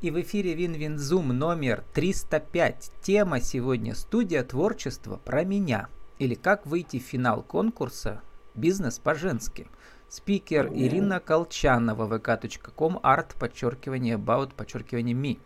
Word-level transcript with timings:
И 0.00 0.12
в 0.12 0.20
эфире 0.20 0.54
WinWinZoom 0.54 1.36
номер 1.36 1.82
305. 1.92 2.92
Тема 3.02 3.40
сегодня 3.40 3.96
«Студия 3.96 4.44
творчества 4.44 5.16
про 5.16 5.42
меня» 5.42 5.88
или 6.20 6.36
«Как 6.36 6.66
выйти 6.66 7.00
в 7.00 7.02
финал 7.02 7.42
конкурса 7.42 8.22
«Бизнес 8.54 9.00
по-женски». 9.00 9.66
Спикер 10.08 10.68
Ирина 10.72 11.18
Колчанова, 11.18 12.16
vk.com, 12.16 13.00
art, 13.02 13.34
подчеркивание, 13.34 14.14
about, 14.14 14.54
подчеркивание, 14.54 15.14
me. 15.14 15.40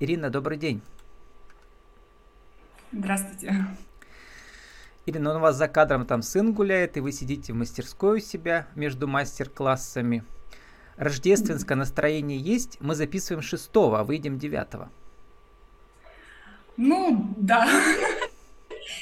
Ирина, 0.00 0.28
добрый 0.28 0.58
день. 0.58 0.82
Здравствуйте. 2.90 3.64
Ирина, 5.06 5.36
у 5.36 5.38
вас 5.38 5.56
за 5.56 5.68
кадром 5.68 6.04
там 6.04 6.22
сын 6.22 6.52
гуляет, 6.52 6.96
и 6.96 7.00
вы 7.00 7.12
сидите 7.12 7.52
в 7.52 7.56
мастерской 7.56 8.16
у 8.16 8.20
себя 8.20 8.66
между 8.74 9.06
мастер-классами. 9.06 10.24
Рождественское 10.98 11.76
настроение 11.76 12.38
есть. 12.38 12.78
Мы 12.80 12.94
записываем 12.94 13.42
6 13.42 13.70
а 13.74 14.04
выйдем 14.04 14.38
9 14.38 14.88
Ну, 16.76 17.34
да. 17.36 17.68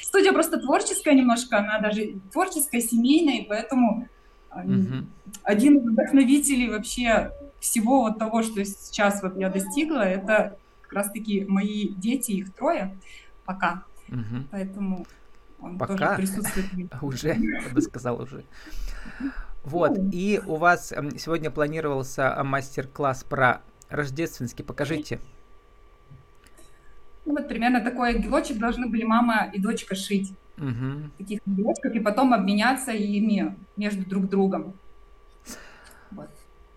Студия 0.01 0.31
просто 0.31 0.59
творческая 0.59 1.15
немножко, 1.15 1.57
она 1.57 1.79
даже 1.79 2.19
творческая, 2.31 2.81
семейная, 2.81 3.39
и 3.39 3.47
поэтому 3.47 4.07
угу. 4.51 5.05
один 5.43 5.77
из 5.77 5.83
вдохновителей 5.83 6.69
вообще 6.69 7.31
всего 7.59 8.01
вот 8.01 8.19
того, 8.19 8.43
что 8.43 8.63
сейчас 8.63 9.23
вот 9.23 9.37
я 9.37 9.49
достигла, 9.49 10.01
это 10.01 10.57
как 10.81 10.93
раз-таки 10.93 11.45
мои 11.47 11.89
дети, 11.89 12.31
их 12.31 12.53
трое 12.53 12.95
пока. 13.45 13.83
Угу. 14.09 14.45
Поэтому 14.51 15.05
он 15.59 15.77
пока? 15.77 15.95
тоже 15.95 16.15
присутствует. 16.15 16.91
Уже, 17.01 17.29
я 17.29 17.73
бы 17.73 17.81
сказал, 17.81 18.21
уже. 18.21 18.43
Вот, 19.67 19.97
и 20.13 20.39
у 20.47 20.55
вас 20.55 20.93
эм, 20.93 21.17
сегодня 21.17 21.51
планировался 21.51 22.33
э, 22.37 22.43
мастер-класс 22.43 23.25
про 23.25 23.61
рождественский. 23.89 24.63
Покажите. 24.63 25.19
Ну, 27.25 27.33
вот 27.33 27.49
примерно 27.49 27.81
такой 27.81 28.15
ангелочек 28.15 28.59
должны 28.59 28.87
были 28.87 29.03
мама 29.03 29.49
и 29.51 29.59
дочка 29.59 29.93
шить. 29.93 30.31
Угу. 30.57 31.11
Таких 31.17 31.41
ангелочков, 31.45 31.93
и 31.93 31.99
потом 31.99 32.33
обменяться 32.33 32.93
ими 32.93 33.57
между 33.75 34.09
друг 34.09 34.29
другом. 34.29 34.73
Вот. 36.11 36.29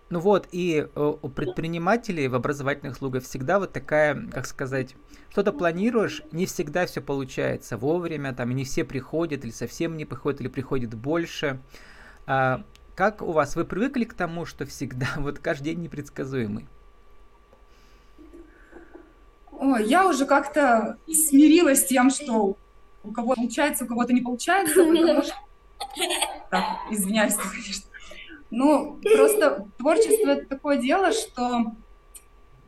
Ну 0.09 0.19
вот, 0.19 0.49
и 0.51 0.85
э, 0.93 1.13
у 1.21 1.29
предпринимателей 1.29 2.27
в 2.27 2.35
образовательных 2.35 2.97
слугах 2.97 3.23
всегда 3.23 3.57
вот 3.57 3.71
такая, 3.71 4.27
как 4.27 4.47
сказать, 4.47 4.97
что-то 5.29 5.53
планируешь, 5.53 6.23
не 6.33 6.45
всегда 6.45 6.85
все 6.85 6.99
получается 6.99 7.77
вовремя, 7.77 8.33
там, 8.33 8.51
не 8.51 8.65
все 8.65 8.83
приходят, 8.83 9.45
или 9.45 9.51
совсем 9.51 9.95
не 9.95 10.03
приходят, 10.03 10.41
или 10.41 10.49
приходит 10.49 10.93
больше. 10.93 11.61
А, 12.27 12.65
как 12.95 13.21
у 13.21 13.31
вас? 13.31 13.55
Вы 13.55 13.65
привыкли 13.65 14.03
к 14.03 14.13
тому, 14.13 14.45
что 14.45 14.65
всегда 14.65 15.07
вот 15.17 15.39
каждый 15.39 15.65
день 15.65 15.81
непредсказуемый? 15.81 16.67
Ой, 19.51 19.87
я 19.87 20.07
уже 20.07 20.25
как-то 20.25 20.97
смирилась 21.07 21.81
с 21.81 21.85
тем, 21.85 22.09
что 22.09 22.57
у 23.03 23.11
кого 23.11 23.35
получается, 23.35 23.85
у 23.85 23.87
кого-то 23.87 24.13
не 24.13 24.21
получается, 24.21 24.83
потому 24.83 25.23
что... 25.23 25.33
Так, 26.49 26.63
извиняюсь, 26.91 27.35
конечно. 27.35 27.89
Ну, 28.49 28.99
просто 29.01 29.67
творчество— 29.77 30.27
это 30.29 30.45
такое 30.47 30.77
дело, 30.77 31.11
что 31.11 31.73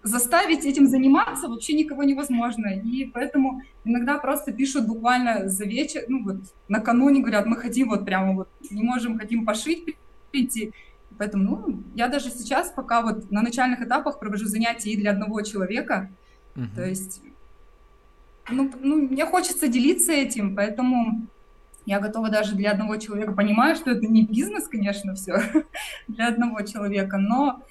заставить 0.04 0.66
этим 0.66 0.88
заниматься 0.88 1.48
вообще 1.48 1.74
никого 1.74 2.04
невозможно. 2.04 2.68
И 2.68 3.06
поэтому 3.06 3.62
иногда 3.84 4.18
просто 4.18 4.52
пишут 4.52 4.88
буквально 4.88 5.48
за 5.50 5.66
вечер, 5.66 6.04
ну 6.08 6.24
вот 6.24 6.38
накануне 6.68 7.22
говорят, 7.22 7.46
мы 7.46 7.56
хотим 7.56 7.90
вот 7.90 8.06
прямо 8.06 8.34
вот, 8.34 8.50
не 8.70 8.84
можем, 8.84 9.18
хотим 9.18 9.46
пошить, 9.46 9.96
прийти. 10.34 10.74
Поэтому, 11.18 11.44
ну, 11.44 11.84
я 11.96 12.08
даже 12.08 12.30
сейчас 12.30 12.72
пока 12.72 13.02
вот 13.02 13.32
на 13.32 13.42
начальных 13.42 13.82
этапах 13.82 14.20
провожу 14.20 14.46
занятия 14.48 14.92
и 14.92 14.98
для 14.98 15.12
одного 15.12 15.42
человека. 15.42 16.10
Uh-huh. 16.56 16.76
То 16.76 16.84
есть, 16.86 17.22
ну, 18.50 18.72
ну, 18.82 19.08
мне 19.08 19.26
хочется 19.26 19.68
делиться 19.68 20.12
этим, 20.12 20.56
поэтому 20.56 21.28
я 21.86 22.00
готова 22.00 22.30
даже 22.30 22.56
для 22.56 22.72
одного 22.72 22.98
человека. 22.98 23.32
Понимаю, 23.34 23.76
что 23.76 23.92
это 23.92 24.08
не 24.08 24.26
бизнес, 24.26 24.68
конечно, 24.68 25.14
все 25.14 25.40
для 26.08 26.28
одного 26.28 26.62
человека, 26.62 27.18
но 27.18 27.62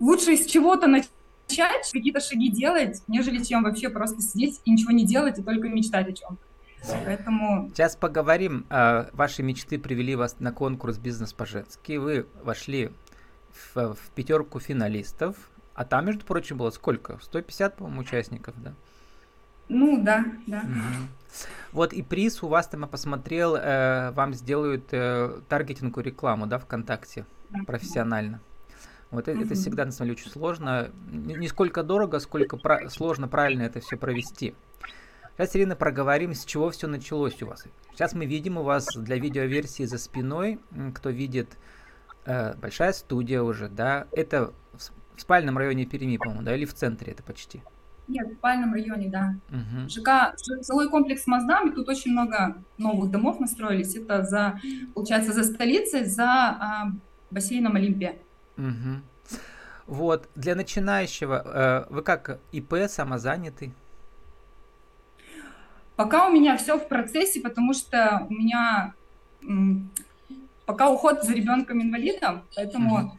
лучше 0.00 0.32
из 0.32 0.46
чего-то 0.46 0.88
начать, 0.88 1.90
какие-то 1.92 2.20
шаги 2.20 2.50
делать, 2.50 3.02
нежели 3.06 3.42
чем 3.42 3.62
вообще 3.62 3.88
просто 3.88 4.20
сидеть 4.20 4.60
и 4.64 4.72
ничего 4.72 4.90
не 4.90 5.06
делать 5.06 5.38
и 5.38 5.42
только 5.42 5.68
мечтать 5.68 6.08
о 6.08 6.12
чем-то. 6.12 6.42
Поэтому... 7.04 7.70
Сейчас 7.70 7.96
поговорим. 7.96 8.66
А, 8.70 9.08
ваши 9.12 9.42
мечты 9.42 9.78
привели 9.78 10.14
вас 10.14 10.40
на 10.40 10.52
конкурс 10.52 10.98
«Бизнес 10.98 11.32
по-женски». 11.32 11.96
Вы 11.96 12.26
вошли 12.42 12.92
в, 13.74 13.94
в 13.94 14.10
пятерку 14.14 14.60
финалистов. 14.60 15.36
А 15.74 15.84
там, 15.84 16.06
между 16.06 16.24
прочим, 16.24 16.58
было 16.58 16.70
сколько? 16.70 17.18
150, 17.20 17.76
по-моему, 17.76 18.00
участников, 18.00 18.54
да? 18.62 18.74
Ну, 19.68 20.02
да, 20.02 20.24
да. 20.46 20.60
Угу. 20.60 21.08
Вот 21.72 21.92
и 21.92 22.02
приз 22.02 22.42
у 22.42 22.48
вас 22.48 22.68
там, 22.68 22.82
я 22.82 22.86
посмотрел, 22.86 23.56
э, 23.56 24.12
вам 24.12 24.32
сделают 24.32 24.88
э, 24.92 25.40
таргетинговую 25.48 26.04
рекламу, 26.04 26.46
да, 26.46 26.58
ВКонтакте, 26.58 27.26
да. 27.50 27.60
профессионально. 27.66 28.40
Вот 29.10 29.28
угу. 29.28 29.40
это, 29.40 29.54
всегда, 29.54 29.84
на 29.84 29.92
самом 29.92 30.10
деле, 30.10 30.20
очень 30.20 30.30
сложно. 30.30 30.90
Не 31.10 31.48
сколько 31.48 31.82
дорого, 31.82 32.20
сколько 32.20 32.56
про- 32.56 32.88
сложно 32.88 33.28
правильно 33.28 33.62
это 33.62 33.80
все 33.80 33.96
провести. 33.96 34.54
Сейчас, 35.36 35.54
Ирина, 35.54 35.76
проговорим, 35.76 36.32
с 36.32 36.46
чего 36.46 36.70
все 36.70 36.86
началось 36.86 37.42
у 37.42 37.46
вас. 37.46 37.66
Сейчас 37.92 38.14
мы 38.14 38.24
видим 38.24 38.56
у 38.56 38.62
вас 38.62 38.88
для 38.96 39.18
видеоверсии 39.18 39.82
за 39.82 39.98
спиной, 39.98 40.60
кто 40.94 41.10
видит, 41.10 41.58
э, 42.24 42.54
большая 42.54 42.92
студия 42.94 43.42
уже, 43.42 43.68
да. 43.68 44.06
Это 44.12 44.54
в 45.16 45.20
спальном 45.20 45.58
районе 45.58 45.84
Перми, 45.84 46.16
по-моему, 46.16 46.42
да, 46.42 46.56
или 46.56 46.64
в 46.64 46.72
центре 46.72 47.12
это 47.12 47.22
почти? 47.22 47.60
Нет, 48.08 48.28
в 48.28 48.34
спальном 48.36 48.72
районе, 48.72 49.10
да. 49.10 49.34
Угу. 49.50 49.88
ЖК, 49.90 50.36
жилой 50.66 50.88
комплекс 50.88 51.26
Моздам, 51.26 51.70
и 51.70 51.74
тут 51.74 51.86
очень 51.88 52.12
много 52.12 52.62
новых 52.78 53.10
домов 53.10 53.38
настроились. 53.38 53.94
Это 53.94 54.22
за, 54.22 54.58
получается, 54.94 55.32
за 55.32 55.44
столицей, 55.44 56.04
за 56.04 56.24
а, 56.24 56.92
бассейном 57.30 57.76
Олимпия. 57.76 58.16
Угу. 58.56 59.02
Вот, 59.86 60.30
для 60.34 60.54
начинающего, 60.54 61.86
э, 61.88 61.92
вы 61.92 62.02
как 62.02 62.40
ИП, 62.52 62.74
самозанятый? 62.88 63.74
Пока 65.96 66.28
у 66.28 66.32
меня 66.32 66.56
все 66.56 66.78
в 66.78 66.88
процессе, 66.88 67.40
потому 67.40 67.72
что 67.72 68.26
у 68.28 68.34
меня 68.34 68.94
пока 70.66 70.90
уход 70.90 71.22
за 71.24 71.32
ребенком 71.32 71.80
инвалидом, 71.80 72.42
поэтому, 72.54 72.96
угу. 72.96 73.18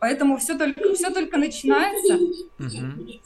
поэтому 0.00 0.38
все 0.38 0.56
только, 0.56 0.94
все 0.94 1.10
только 1.10 1.36
начинается. 1.36 2.14
Угу. 2.58 3.20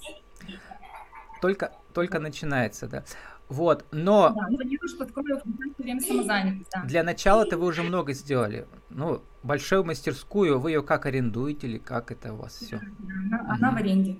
Только, 1.40 1.72
только 1.92 2.18
начинается, 2.18 2.88
да. 2.88 3.04
Вот, 3.48 3.84
но... 3.92 4.30
Да, 4.30 4.48
ну, 4.50 4.56
планирую, 4.56 4.88
что 4.88 5.04
открою 5.04 5.40
время 5.78 6.00
самозанятость, 6.00 6.70
да. 6.72 6.82
Для 6.82 7.04
начала-то 7.04 7.56
вы 7.56 7.66
уже 7.66 7.84
много 7.84 8.12
сделали. 8.12 8.66
Ну, 8.90 9.22
большую 9.44 9.84
мастерскую, 9.84 10.58
вы 10.58 10.72
ее 10.72 10.82
как 10.82 11.06
арендуете 11.06 11.68
или 11.68 11.78
как 11.78 12.10
это 12.10 12.32
у 12.32 12.36
вас 12.38 12.56
все? 12.56 12.78
Она, 12.78 13.38
угу. 13.38 13.50
она 13.50 13.70
в 13.70 13.76
аренде. 13.76 14.16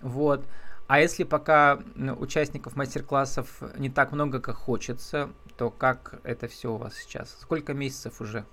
Вот. 0.00 0.44
А 0.88 1.00
если 1.00 1.24
пока 1.24 1.78
участников 2.18 2.74
мастер-классов 2.74 3.62
не 3.76 3.90
так 3.90 4.10
много, 4.12 4.40
как 4.40 4.56
хочется, 4.56 5.28
то 5.58 5.68
как 5.68 6.18
это 6.24 6.48
все 6.48 6.72
у 6.72 6.78
вас 6.78 6.96
сейчас? 6.96 7.36
Сколько 7.40 7.74
месяцев 7.74 8.22
уже? 8.22 8.46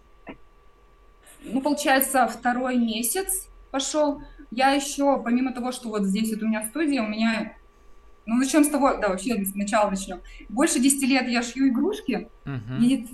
Ну, 1.43 1.61
получается, 1.61 2.27
второй 2.27 2.75
месяц 2.75 3.47
пошел. 3.71 4.21
Я 4.51 4.71
еще, 4.71 5.21
помимо 5.23 5.53
того, 5.53 5.71
что 5.71 5.87
вот 5.87 6.03
здесь 6.03 6.33
вот 6.33 6.43
у 6.43 6.47
меня 6.47 6.67
студия, 6.67 7.03
у 7.03 7.07
меня... 7.07 7.53
Ну, 8.25 8.35
начнем 8.35 8.65
с 8.65 8.69
того, 8.69 8.97
да, 8.97 9.09
вообще 9.09 9.45
сначала 9.45 9.89
начнем. 9.89 10.19
Больше 10.49 10.79
10 10.79 11.01
лет 11.03 11.29
я 11.29 11.41
шью 11.41 11.69
игрушки 11.69 12.27
uh-huh. 12.43 12.79
и 12.81 13.07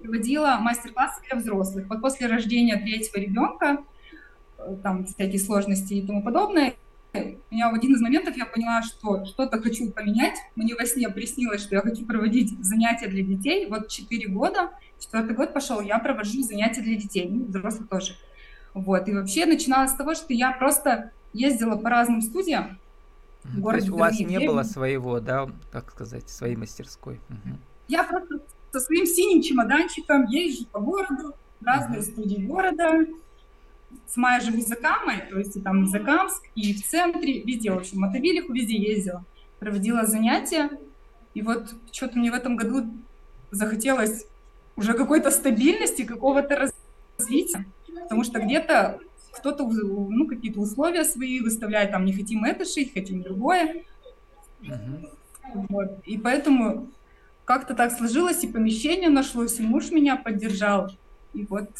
проводила 0.00 0.58
мастер-классы 0.60 1.22
для 1.28 1.38
взрослых. 1.38 1.88
Вот 1.88 2.00
после 2.00 2.28
рождения 2.28 2.76
третьего 2.76 3.18
ребенка, 3.18 3.82
э, 4.58 4.76
там 4.82 5.06
всякие 5.06 5.40
сложности 5.40 5.94
и 5.94 6.06
тому 6.06 6.22
подобное, 6.22 6.74
у 7.14 7.54
меня 7.54 7.70
в 7.70 7.74
один 7.74 7.94
из 7.94 8.00
моментов 8.00 8.36
я 8.36 8.46
поняла, 8.46 8.82
что 8.82 9.24
что-то 9.26 9.60
хочу 9.60 9.90
поменять. 9.90 10.36
Мне 10.56 10.74
во 10.74 10.86
сне 10.86 11.08
приснилось, 11.10 11.62
что 11.62 11.74
я 11.74 11.82
хочу 11.82 12.06
проводить 12.06 12.52
занятия 12.64 13.08
для 13.08 13.22
детей. 13.22 13.66
Вот 13.66 13.88
4 13.88 14.28
года, 14.28 14.70
четвертый 14.98 15.36
год 15.36 15.52
пошел, 15.52 15.80
я 15.80 15.98
провожу 15.98 16.42
занятия 16.42 16.80
для 16.80 16.96
детей, 16.96 17.28
ну, 17.28 17.44
взрослых 17.44 17.88
тоже. 17.88 18.14
Вот, 18.72 19.06
и 19.08 19.12
вообще 19.12 19.44
начиналось 19.44 19.90
с 19.90 19.94
того, 19.94 20.14
что 20.14 20.32
я 20.32 20.52
просто 20.52 21.12
ездила 21.34 21.76
по 21.76 21.90
разным 21.90 22.22
студиям. 22.22 22.78
В 23.44 23.60
городе, 23.60 23.80
То 23.80 23.86
есть 23.86 23.94
у 23.94 23.98
вас 23.98 24.18
не 24.18 24.46
было 24.46 24.62
своего, 24.62 25.20
да, 25.20 25.48
как 25.70 25.90
сказать, 25.90 26.30
своей 26.30 26.56
мастерской? 26.56 27.20
Угу. 27.28 27.56
Я 27.88 28.04
просто 28.04 28.40
со 28.70 28.80
своим 28.80 29.04
синим 29.04 29.42
чемоданчиком 29.42 30.26
езжу 30.26 30.64
по 30.66 30.80
городу, 30.80 31.34
разные 31.60 32.00
угу. 32.00 32.06
студии 32.06 32.46
города, 32.46 33.04
сама 34.06 34.34
я 34.34 34.40
живу 34.40 34.60
за 34.60 34.76
Камой, 34.76 35.22
то 35.30 35.38
есть 35.38 35.56
и 35.56 35.60
там 35.60 35.86
Закамск, 35.86 36.42
и 36.54 36.74
в 36.74 36.84
центре, 36.84 37.42
везде, 37.42 37.72
в 37.72 37.78
общем, 37.78 37.98
в 37.98 38.00
Мотовилиху 38.00 38.52
везде 38.52 38.76
ездила, 38.76 39.24
проводила 39.58 40.06
занятия, 40.06 40.70
и 41.34 41.42
вот 41.42 41.74
что-то 41.90 42.18
мне 42.18 42.30
в 42.30 42.34
этом 42.34 42.56
году 42.56 42.86
захотелось 43.50 44.26
уже 44.76 44.94
какой-то 44.94 45.30
стабильности, 45.30 46.02
какого-то 46.02 46.70
развития, 47.18 47.66
потому 48.02 48.24
что 48.24 48.40
где-то 48.40 49.00
кто-то 49.32 49.66
ну, 49.66 50.26
какие-то 50.26 50.60
условия 50.60 51.04
свои 51.04 51.40
выставляет, 51.40 51.90
там 51.90 52.04
не 52.04 52.12
хотим 52.12 52.44
это 52.44 52.64
шить, 52.64 52.92
хотим 52.92 53.22
другое. 53.22 53.84
Угу. 54.62 55.66
Вот. 55.70 55.98
И 56.04 56.18
поэтому 56.18 56.88
как-то 57.44 57.74
так 57.74 57.92
сложилось, 57.92 58.44
и 58.44 58.48
помещение 58.48 59.08
нашлось, 59.08 59.58
и 59.58 59.62
муж 59.62 59.90
меня 59.90 60.16
поддержал. 60.16 60.90
И 61.32 61.44
вот 61.46 61.70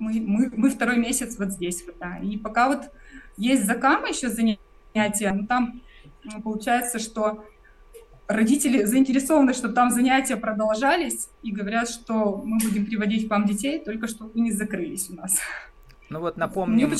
мы, 0.00 0.20
мы, 0.20 0.50
мы 0.56 0.70
второй 0.70 0.98
месяц 0.98 1.38
вот 1.38 1.50
здесь 1.52 1.84
вот, 1.86 1.96
да. 2.00 2.18
И 2.18 2.36
пока 2.36 2.68
вот 2.68 2.90
есть 3.36 3.64
закама 3.64 4.08
еще 4.08 4.28
занятия, 4.28 5.32
но 5.32 5.46
там 5.46 5.80
ну, 6.24 6.42
получается, 6.42 6.98
что 6.98 7.44
родители 8.26 8.84
заинтересованы, 8.84 9.52
чтобы 9.52 9.74
там 9.74 9.90
занятия 9.90 10.36
продолжались, 10.36 11.28
и 11.42 11.52
говорят, 11.52 11.88
что 11.88 12.42
мы 12.44 12.58
будем 12.58 12.86
приводить 12.86 13.28
к 13.28 13.30
вам 13.30 13.46
детей, 13.46 13.82
только 13.84 14.08
чтобы 14.08 14.30
вы 14.32 14.40
не 14.40 14.52
закрылись 14.52 15.10
у 15.10 15.14
нас. 15.14 15.38
Ну 16.10 16.18
вот 16.18 16.36
напомним, 16.36 16.92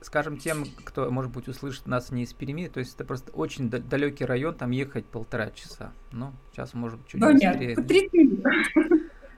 скажем, 0.00 0.36
тем, 0.38 0.64
кто, 0.84 1.10
может 1.10 1.32
быть, 1.32 1.48
услышит 1.48 1.86
нас 1.86 2.12
не 2.12 2.22
из 2.22 2.32
Перми, 2.32 2.68
то 2.68 2.78
есть 2.78 2.94
это 2.94 3.04
просто 3.04 3.32
очень 3.32 3.68
далекий 3.68 4.24
район, 4.24 4.54
там 4.54 4.70
ехать 4.70 5.04
полтора 5.06 5.50
часа. 5.50 5.92
Ну, 6.12 6.32
сейчас, 6.52 6.72
может 6.74 7.04
чуть 7.06 7.20
да 7.20 7.32
быстрее. 7.32 7.74
Нет, 7.76 7.86
30 7.86 8.12
минут. 8.12 8.40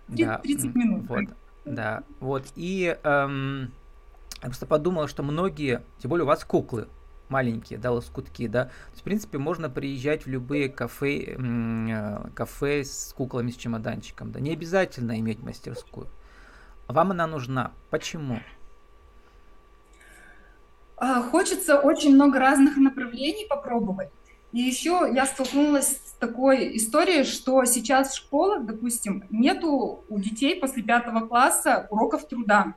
Да, 0.08 0.38
30 0.38 0.74
минут. 0.74 1.08
Вот, 1.08 1.24
да, 1.64 2.04
вот. 2.20 2.44
И 2.56 2.96
эм, 3.02 3.72
я 4.42 4.48
просто 4.48 4.66
подумал, 4.66 5.08
что 5.08 5.22
многие, 5.22 5.82
тем 5.98 6.10
более 6.10 6.24
у 6.24 6.28
вас 6.28 6.44
куклы, 6.44 6.88
маленькие, 7.28 7.78
да, 7.78 7.90
лоскутки, 7.90 8.46
да. 8.46 8.64
То 8.64 8.70
есть, 8.90 9.00
в 9.00 9.04
принципе, 9.04 9.38
можно 9.38 9.70
приезжать 9.70 10.26
в 10.26 10.28
любые 10.28 10.68
кафе, 10.68 11.36
э, 11.38 12.28
кафе 12.34 12.84
с 12.84 13.14
куклами 13.16 13.50
с 13.50 13.56
чемоданчиком, 13.56 14.32
да. 14.32 14.40
Не 14.40 14.52
обязательно 14.52 15.18
иметь 15.18 15.42
мастерскую. 15.42 16.08
Вам 16.86 17.12
она 17.12 17.26
нужна. 17.26 17.72
Почему? 17.90 18.40
А, 20.96 21.22
хочется 21.22 21.80
очень 21.80 22.14
много 22.14 22.38
разных 22.38 22.76
направлений 22.76 23.46
попробовать. 23.48 24.10
И 24.54 24.60
еще 24.60 25.10
я 25.12 25.26
столкнулась 25.26 25.96
с 25.96 26.12
такой 26.20 26.76
историей, 26.76 27.24
что 27.24 27.64
сейчас 27.64 28.12
в 28.12 28.16
школах, 28.18 28.64
допустим, 28.64 29.24
нету 29.28 30.04
у 30.08 30.18
детей 30.20 30.54
после 30.54 30.84
пятого 30.84 31.26
класса 31.26 31.88
уроков 31.90 32.28
труда. 32.28 32.74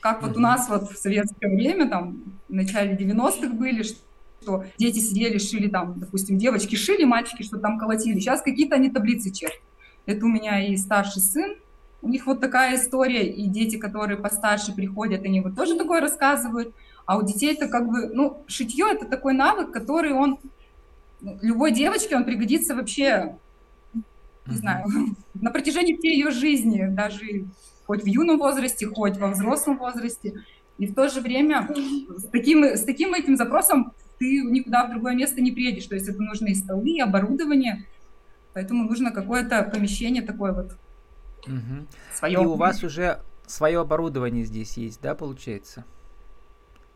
Как 0.00 0.20
вот 0.20 0.36
у 0.36 0.40
нас 0.40 0.68
вот 0.68 0.90
в 0.90 0.96
советское 0.96 1.46
время, 1.46 1.88
там, 1.88 2.24
в 2.48 2.52
начале 2.52 2.96
90-х 2.96 3.54
были, 3.54 3.84
что 3.84 4.64
дети 4.78 4.98
сидели, 4.98 5.38
шили 5.38 5.68
там, 5.68 6.00
допустим, 6.00 6.38
девочки 6.38 6.74
шили, 6.74 7.04
мальчики 7.04 7.44
что 7.44 7.58
там 7.58 7.78
колотили. 7.78 8.18
Сейчас 8.18 8.42
какие-то 8.42 8.74
они 8.74 8.90
таблицы 8.90 9.30
чертят. 9.30 9.62
Это 10.06 10.26
у 10.26 10.28
меня 10.28 10.66
и 10.66 10.76
старший 10.76 11.22
сын, 11.22 11.54
у 12.02 12.08
них 12.08 12.26
вот 12.26 12.40
такая 12.40 12.74
история, 12.74 13.30
и 13.30 13.46
дети, 13.46 13.76
которые 13.76 14.18
постарше 14.18 14.74
приходят, 14.74 15.24
они 15.24 15.40
вот 15.40 15.54
тоже 15.54 15.76
такое 15.78 16.00
рассказывают. 16.00 16.74
А 17.06 17.16
у 17.16 17.22
детей 17.22 17.54
это 17.54 17.68
как 17.68 17.88
бы, 17.88 18.08
ну, 18.08 18.42
шитье 18.48 18.86
это 18.90 19.06
такой 19.06 19.34
навык, 19.34 19.70
который 19.70 20.12
он 20.12 20.40
любой 21.40 21.72
девочке 21.72 22.16
он 22.16 22.24
пригодится 22.24 22.74
вообще, 22.74 23.36
не 24.46 24.56
знаю, 24.56 24.86
на 25.34 25.50
протяжении 25.50 25.96
всей 25.96 26.14
ее 26.14 26.30
жизни, 26.30 26.86
даже 26.88 27.46
хоть 27.86 28.02
в 28.02 28.06
юном 28.06 28.38
возрасте, 28.38 28.86
хоть 28.86 29.16
во 29.16 29.28
взрослом 29.28 29.78
возрасте. 29.78 30.44
И 30.78 30.86
в 30.86 30.94
то 30.94 31.08
же 31.08 31.20
время 31.20 31.68
с 32.16 32.24
таким, 32.26 32.64
с 32.64 32.82
таким 32.84 33.14
этим 33.14 33.36
запросом 33.36 33.92
ты 34.18 34.42
никуда 34.42 34.86
в 34.86 34.90
другое 34.90 35.14
место 35.14 35.40
не 35.40 35.52
приедешь. 35.52 35.86
То 35.86 35.94
есть 35.94 36.08
это 36.08 36.20
нужны 36.22 36.48
и 36.48 36.54
столы, 36.54 36.90
и 36.90 37.00
оборудование. 37.00 37.86
Поэтому 38.54 38.84
нужно 38.84 39.10
какое-то 39.10 39.62
помещение 39.62 40.22
такое 40.22 40.52
вот 40.52 40.76
угу. 41.46 41.86
свое. 42.14 42.34
И 42.34 42.36
у 42.36 42.54
вас 42.54 42.82
уже 42.82 43.20
свое 43.46 43.80
оборудование 43.80 44.44
здесь 44.44 44.76
есть, 44.76 45.00
да, 45.00 45.14
получается? 45.14 45.84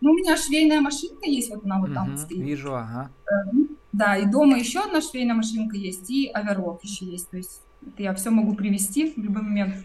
Ну, 0.00 0.10
у 0.10 0.14
меня 0.14 0.36
швейная 0.36 0.80
машинка 0.80 1.28
есть, 1.28 1.50
вот 1.50 1.64
она 1.64 1.80
вот 1.80 1.94
там 1.94 2.10
угу, 2.10 2.18
стоит. 2.18 2.40
Вижу, 2.40 2.74
ага. 2.74 3.10
Э, 3.26 3.50
ну, 3.52 3.65
да, 3.96 4.16
и 4.16 4.26
дома 4.26 4.58
еще 4.58 4.80
одна 4.80 5.00
швейная 5.00 5.34
машинка 5.34 5.76
есть, 5.76 6.10
и 6.10 6.28
оверлок 6.28 6.84
еще 6.84 7.06
есть. 7.06 7.30
То 7.30 7.36
есть 7.38 7.62
это 7.86 8.02
я 8.02 8.14
все 8.14 8.30
могу 8.30 8.54
привезти 8.54 9.12
в 9.12 9.16
любой 9.16 9.42
момент. 9.42 9.76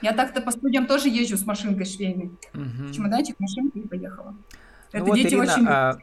Я 0.00 0.12
так-то 0.12 0.40
по 0.40 0.50
студиям 0.50 0.86
тоже 0.86 1.08
езжу 1.08 1.36
с 1.36 1.46
машинкой 1.46 1.86
швейной. 1.86 2.32
Угу. 2.52 2.92
Чемоданчик, 2.92 3.38
машинка 3.38 3.78
и 3.78 3.86
поехала. 3.86 4.34
Ну 4.92 4.98
это 4.98 5.04
вот, 5.04 5.14
дети 5.14 5.28
Ирина, 5.28 5.42
очень 5.42 5.66
а, 5.68 5.98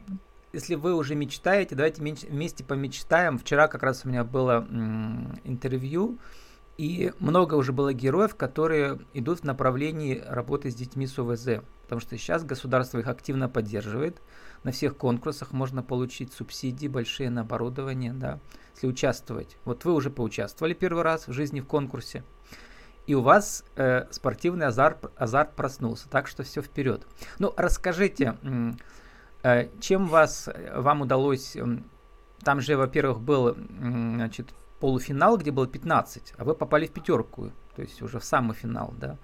если 0.54 0.76
вы 0.76 0.96
уже 0.96 1.16
мечтаете, 1.16 1.76
давайте 1.76 2.02
вместе 2.02 2.64
помечтаем. 2.64 3.38
Вчера 3.38 3.68
как 3.68 3.84
раз 3.84 4.06
у 4.06 4.10
меня 4.10 4.24
было 4.24 4.66
интервью, 5.44 6.18
и 6.78 7.12
много 7.20 7.56
уже 7.56 7.74
было 7.74 7.94
героев, 7.94 8.36
которые 8.36 9.00
идут 9.14 9.42
в 9.42 9.44
направлении 9.44 10.24
работы 10.26 10.72
с 10.72 10.76
детьми 10.76 11.06
с 11.06 11.20
ОВЗ. 11.20 11.62
Потому 11.84 12.00
что 12.00 12.18
сейчас 12.18 12.46
государство 12.46 13.00
их 13.00 13.08
активно 13.08 13.50
поддерживает. 13.50 14.22
На 14.64 14.72
всех 14.72 14.98
конкурсах 14.98 15.52
можно 15.52 15.84
получить 15.84 16.34
субсидии 16.34 16.88
большие 16.88 17.30
на 17.30 17.42
оборудование, 17.42 18.14
да, 18.14 18.40
если 18.76 18.88
участвовать. 18.88 19.58
Вот 19.66 19.86
вы 19.86 19.94
уже 19.94 20.10
поучаствовали 20.10 20.74
первый 20.74 21.04
раз 21.04 21.28
в 21.28 21.34
жизни 21.34 21.62
в 21.62 21.66
конкурсе, 21.66 22.24
и 23.08 23.16
у 23.16 23.22
вас 23.22 23.64
э, 23.76 24.06
спортивный 24.12 24.68
азарт, 24.68 25.12
азарт 25.16 25.56
проснулся. 25.56 26.08
Так 26.10 26.28
что 26.28 26.44
все 26.44 26.62
вперед. 26.62 27.08
Ну, 27.40 27.54
расскажите, 27.58 28.38
э, 29.44 29.70
чем 29.80 30.08
вас, 30.08 30.50
вам 30.76 31.02
удалось... 31.02 31.58
Там 32.44 32.62
же, 32.62 32.78
во-первых, 32.78 33.20
был 33.20 33.54
значит, 33.56 34.54
полуфинал, 34.80 35.38
где 35.38 35.52
было 35.52 35.68
15, 35.68 36.36
а 36.38 36.44
вы 36.44 36.56
попали 36.56 36.86
в 36.86 36.92
пятерку, 36.92 37.52
то 37.76 37.82
есть 37.82 38.02
уже 38.02 38.20
в 38.20 38.24
самый 38.24 38.56
финал, 38.56 38.94
да. 38.98 39.18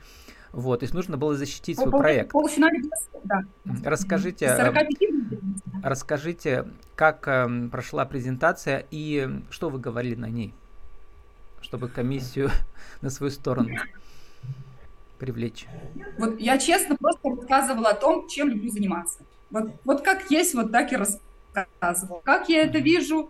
Вот, 0.56 0.80
то 0.80 0.84
есть 0.86 0.94
нужно 0.94 1.18
было 1.18 1.36
защитить 1.36 1.78
свой 1.78 1.92
проект. 1.92 2.32
Полуфинале, 2.32 2.82
да. 3.26 3.44
Расскажите, 3.84 4.46
э, 4.46 4.88
расскажите, 5.84 6.66
как 6.96 7.28
э, 7.28 7.68
прошла 7.70 8.06
презентация 8.06 8.86
и 8.90 9.42
что 9.50 9.70
вы 9.70 9.80
говорили 9.80 10.16
на 10.16 10.30
ней, 10.30 10.54
чтобы 11.60 11.90
комиссию 11.90 12.52
на 13.02 13.10
свою 13.10 13.32
сторону 13.34 13.76
привлечь. 15.20 15.68
Вот 16.18 16.40
я 16.40 16.58
честно 16.58 16.96
просто 16.96 17.32
рассказывала 17.32 17.90
о 17.90 17.96
том, 17.96 18.30
чем 18.30 18.48
люблю 18.48 18.70
заниматься. 18.70 19.26
Вот, 19.50 19.74
вот 19.84 20.02
как 20.04 20.32
есть, 20.32 20.54
вот 20.54 20.72
так 20.72 20.90
и 20.94 20.96
рассказывала. 20.96 22.22
Как 22.24 22.48
я 22.48 22.64
это 22.64 22.80
вижу, 22.80 23.30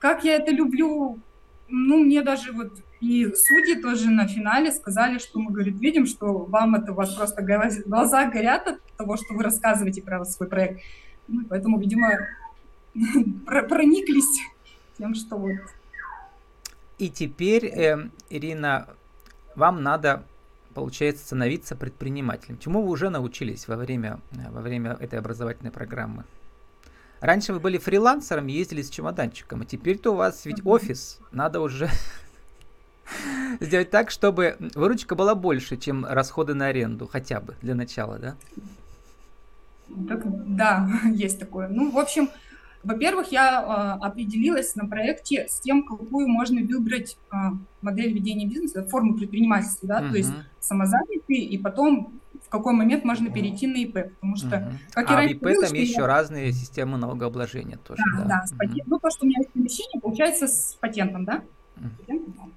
как 0.00 0.24
я 0.24 0.34
это 0.34 0.50
люблю. 0.50 1.20
Ну, 1.68 2.02
мне 2.02 2.22
даже 2.22 2.50
вот 2.50 2.72
и 3.00 3.32
судьи 3.32 3.80
тоже 3.80 4.10
на 4.10 4.26
финале 4.26 4.72
сказали, 4.72 5.18
что 5.18 5.38
мы, 5.38 5.52
говорит, 5.52 5.78
видим, 5.78 6.06
что 6.06 6.38
вам 6.38 6.74
это, 6.74 6.92
у 6.92 6.94
вас 6.94 7.14
просто 7.14 7.42
глаза 7.86 8.28
горят 8.28 8.66
от 8.66 8.82
того, 8.96 9.16
что 9.16 9.34
вы 9.34 9.44
рассказываете 9.44 10.02
про 10.02 10.24
свой 10.24 10.48
проект. 10.48 10.80
Ну, 11.28 11.44
поэтому, 11.48 11.78
видимо, 11.78 12.26
прониклись 13.46 14.40
тем, 14.96 15.14
что 15.14 15.36
вот. 15.36 15.58
И 16.98 17.08
теперь, 17.08 17.66
э, 17.66 18.08
Ирина, 18.30 18.88
вам 19.54 19.82
надо, 19.84 20.24
получается, 20.74 21.24
становиться 21.24 21.76
предпринимателем. 21.76 22.58
Чему 22.58 22.82
вы 22.82 22.90
уже 22.90 23.10
научились 23.10 23.68
во 23.68 23.76
время, 23.76 24.18
во 24.50 24.60
время 24.60 24.96
этой 24.98 25.20
образовательной 25.20 25.70
программы? 25.70 26.24
Раньше 27.20 27.52
вы 27.52 27.60
были 27.60 27.78
фрилансером, 27.78 28.46
ездили 28.46 28.82
с 28.82 28.90
чемоданчиком, 28.90 29.62
а 29.62 29.64
теперь-то 29.64 30.12
у 30.12 30.16
вас 30.16 30.44
ведь 30.44 30.64
офис, 30.64 31.18
надо 31.32 31.60
уже 31.60 31.88
сделать 33.60 33.90
так, 33.90 34.10
чтобы 34.10 34.56
выручка 34.74 35.14
была 35.14 35.34
больше, 35.34 35.76
чем 35.76 36.04
расходы 36.04 36.54
на 36.54 36.66
аренду, 36.66 37.06
хотя 37.06 37.40
бы 37.40 37.54
для 37.62 37.74
начала, 37.74 38.18
да? 38.18 38.36
Так, 40.08 40.22
да, 40.24 40.88
есть 41.12 41.38
такое. 41.38 41.68
Ну, 41.68 41.90
в 41.90 41.98
общем, 41.98 42.28
во-первых, 42.84 43.32
я 43.32 43.98
э, 44.00 44.04
определилась 44.04 44.76
на 44.76 44.86
проекте 44.86 45.48
с 45.48 45.60
тем, 45.60 45.84
какую 45.84 46.28
можно 46.28 46.60
выбрать 46.62 47.18
э, 47.32 47.36
модель 47.82 48.12
ведения 48.12 48.46
бизнеса, 48.46 48.84
форму 48.84 49.14
предпринимательства, 49.14 49.88
да, 49.88 50.00
uh-huh. 50.00 50.10
то 50.10 50.16
есть 50.16 50.32
самозанятый, 50.60 51.36
и 51.36 51.58
потом 51.58 52.12
в 52.44 52.48
какой 52.48 52.72
момент 52.74 53.04
можно 53.04 53.30
перейти 53.30 53.66
на 53.66 53.76
ИП, 53.76 54.14
потому 54.14 54.36
что, 54.36 54.48
uh-huh. 54.48 54.72
как 54.92 55.10
а 55.10 55.22
в 55.22 55.26
ИП 55.26 55.40
говорила, 55.40 55.66
там 55.66 55.74
еще 55.74 56.00
я... 56.00 56.06
разные 56.06 56.52
системы 56.52 56.98
налогообложения 56.98 57.78
тоже, 57.78 58.02
да? 58.16 58.22
Да, 58.22 58.28
да, 58.28 58.46
с 58.46 58.52
uh-huh. 58.52 58.82
ну 58.86 58.98
то, 58.98 59.10
что 59.10 59.24
у 59.24 59.28
меня 59.28 59.38
есть 59.40 59.52
помещение, 59.52 60.00
получается 60.00 60.46
с 60.46 60.76
патентом, 60.80 61.24
да? 61.24 61.42
Uh-huh. 61.76 62.52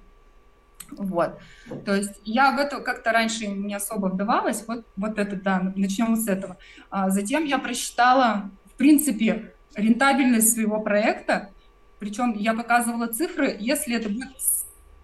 Вот. 0.98 1.38
То 1.84 1.94
есть 1.94 2.20
я 2.24 2.52
в 2.52 2.58
это 2.58 2.80
как-то 2.80 3.12
раньше 3.12 3.46
не 3.46 3.74
особо 3.74 4.06
вдавалась. 4.06 4.64
Вот, 4.66 4.84
вот 4.96 5.18
это, 5.18 5.36
да, 5.36 5.72
начнем 5.76 6.16
с 6.16 6.28
этого. 6.28 6.56
А 6.90 7.10
затем 7.10 7.44
я 7.44 7.58
просчитала, 7.58 8.50
в 8.66 8.76
принципе, 8.76 9.54
рентабельность 9.74 10.52
своего 10.52 10.80
проекта. 10.80 11.50
Причем 11.98 12.32
я 12.34 12.54
показывала 12.54 13.06
цифры, 13.06 13.56
если 13.58 13.96
это 13.96 14.08
будет 14.08 14.30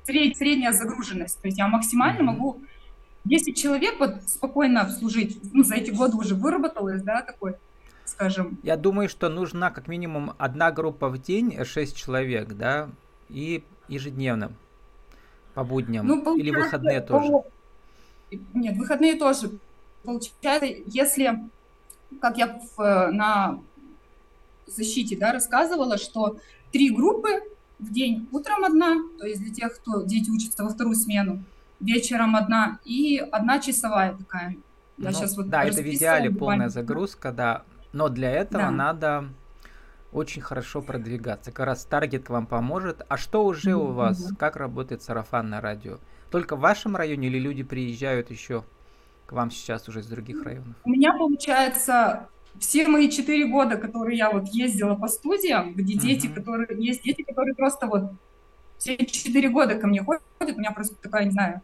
сред, 0.05 0.37
средняя 0.37 0.73
загруженность. 0.73 1.41
То 1.41 1.49
есть 1.49 1.59
я 1.59 1.69
максимально 1.69 2.25
могу 2.25 2.63
10 3.25 3.57
человек 3.57 4.01
вот 4.01 4.23
спокойно 4.27 4.83
обслужить. 4.83 5.39
Ну, 5.53 5.63
за 5.63 5.77
эти 5.77 5.91
годы 5.91 6.17
уже 6.17 6.35
выработалось, 6.35 7.03
да, 7.03 7.23
такой 7.23 7.55
скажем. 8.05 8.59
Я 8.63 8.77
думаю, 8.77 9.09
что 9.09 9.29
нужна 9.29 9.71
как 9.71 9.87
минимум 9.87 10.33
одна 10.39 10.73
группа 10.73 11.09
в 11.09 11.21
день, 11.21 11.63
6 11.65 11.97
человек, 11.97 12.55
да, 12.55 12.89
и 13.29 13.63
ежедневно 13.87 14.53
по 15.59 15.65
будням? 15.65 16.07
Ну, 16.07 16.37
Или 16.37 16.51
выходные 16.51 17.01
тоже? 17.01 17.33
Нет, 18.55 18.77
выходные 18.77 19.17
тоже. 19.17 19.51
Получается, 20.05 20.67
если 20.87 21.51
как 22.21 22.39
я 22.39 22.61
в, 22.77 23.11
на 23.11 23.59
защите 24.67 25.17
да, 25.17 25.33
рассказывала, 25.33 25.99
что 25.99 26.39
три 26.71 26.91
группы 26.91 27.29
в 27.81 27.93
день. 27.93 28.29
Утром 28.31 28.65
одна, 28.65 28.99
то 29.19 29.27
есть 29.27 29.43
для 29.43 29.53
тех, 29.53 29.75
кто 29.75 30.03
дети 30.03 30.31
учатся 30.31 30.63
во 30.63 30.71
вторую 30.71 30.95
смену, 30.95 31.43
вечером 31.81 32.37
одна 32.37 32.79
и 32.85 33.19
одна 33.19 33.59
часовая 33.59 34.15
такая. 34.15 34.57
Я 34.97 35.11
ну, 35.11 35.13
сейчас 35.13 35.37
вот 35.37 35.49
да, 35.49 35.65
это 35.65 35.83
в 35.83 35.87
идеале 35.89 36.31
полная 36.31 36.69
загрузка, 36.69 37.33
да. 37.33 37.65
Но 37.93 38.09
для 38.09 38.31
этого 38.31 38.65
да. 38.65 38.71
надо 38.71 39.29
очень 40.13 40.43
хорошо 40.43 40.81
продвигаться. 40.81 41.53
Как 41.53 41.67
раз 41.67 41.85
таргет 41.85 42.29
вам 42.29 42.47
поможет. 42.47 43.05
А 43.09 43.17
что 43.17 43.45
уже 43.45 43.75
у 43.75 43.93
вас? 43.93 44.33
Как 44.39 44.57
работает 44.57 45.03
сарафанное 45.03 45.61
радио? 45.61 45.99
Только 46.31 46.57
в 46.57 46.61
вашем 46.61 46.97
районе 46.97 47.29
или 47.29 47.39
люди 47.39 47.63
приезжают 47.63 48.31
еще 48.31 48.65
к 49.27 49.33
вам 49.33 49.51
сейчас 49.51 49.89
уже 49.89 50.01
из 50.01 50.07
других 50.07 50.43
районов? 50.43 50.75
У 50.85 50.91
меня 50.91 51.13
получается 51.13 52.29
все 52.59 52.87
мои 52.89 53.11
четыре 53.11 53.47
года, 53.47 53.77
которые 53.77 54.17
я 54.17 54.31
вот 54.31 54.49
ездила 54.49 54.95
по 54.95 55.09
студиям, 55.09 55.75
где 55.75 55.95
uh-huh. 55.95 56.01
дети, 56.01 56.27
которые 56.27 56.69
есть 56.83 57.03
дети, 57.03 57.23
которые 57.23 57.55
просто 57.55 57.87
вот 57.87 58.13
все 58.79 58.97
четыре 59.07 59.49
года 59.49 59.75
ко 59.75 59.87
мне 59.87 60.03
ходят, 60.03 60.23
у 60.41 60.59
меня 60.59 60.71
просто 60.73 60.97
такая, 60.97 61.25
не 61.25 61.31
знаю, 61.31 61.61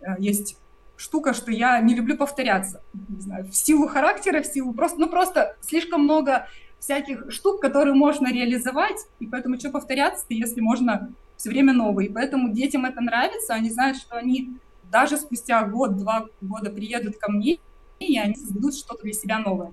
э, 0.00 0.14
есть 0.18 0.58
штука, 0.96 1.32
что 1.32 1.50
я 1.50 1.80
не 1.80 1.94
люблю 1.94 2.16
повторяться, 2.16 2.82
не 3.08 3.20
знаю, 3.20 3.44
в 3.46 3.54
силу 3.54 3.88
характера, 3.88 4.42
в 4.42 4.46
силу 4.46 4.72
просто, 4.74 4.98
ну 4.98 5.08
просто 5.08 5.56
слишком 5.60 6.02
много 6.02 6.46
всяких 6.78 7.30
штук, 7.30 7.60
которые 7.60 7.94
можно 7.94 8.32
реализовать, 8.32 9.06
и 9.18 9.26
поэтому 9.26 9.58
что 9.58 9.70
повторяться, 9.70 10.24
если 10.28 10.60
можно 10.60 11.12
все 11.36 11.50
время 11.50 11.72
новые. 11.72 12.08
И 12.08 12.12
поэтому 12.12 12.52
детям 12.52 12.84
это 12.84 13.00
нравится, 13.00 13.54
они 13.54 13.70
знают, 13.70 13.96
что 13.96 14.16
они 14.16 14.56
даже 14.90 15.16
спустя 15.16 15.64
год-два 15.64 16.26
года 16.40 16.70
приедут 16.70 17.16
ко 17.18 17.30
мне, 17.30 17.58
и 17.98 18.18
они 18.18 18.34
создадут 18.34 18.76
что-то 18.76 19.02
для 19.02 19.12
себя 19.12 19.38
новое. 19.38 19.72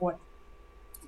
Вот. 0.00 0.16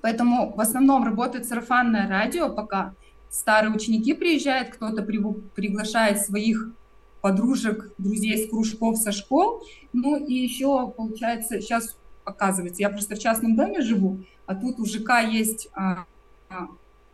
Поэтому 0.01 0.53
в 0.55 0.61
основном 0.61 1.03
работает 1.03 1.45
сарафанное 1.45 2.07
радио, 2.07 2.49
пока 2.49 2.93
старые 3.29 3.73
ученики 3.73 4.13
приезжают, 4.13 4.69
кто-то 4.69 5.03
при, 5.03 5.19
приглашает 5.55 6.19
своих 6.21 6.71
подружек, 7.21 7.91
друзей 7.97 8.45
с 8.45 8.49
кружков, 8.49 8.97
со 8.97 9.11
школ. 9.11 9.63
Ну 9.91 10.15
и 10.15 10.33
еще, 10.33 10.89
получается, 10.95 11.59
сейчас 11.59 11.97
оказывается, 12.25 12.81
я 12.81 12.89
просто 12.89 13.15
в 13.15 13.19
частном 13.19 13.55
доме 13.55 13.81
живу, 13.81 14.19
а 14.45 14.55
тут 14.55 14.79
у 14.79 14.85
ЖК 14.85 15.21
есть 15.21 15.69
а, 15.73 16.05
а, 16.49 16.67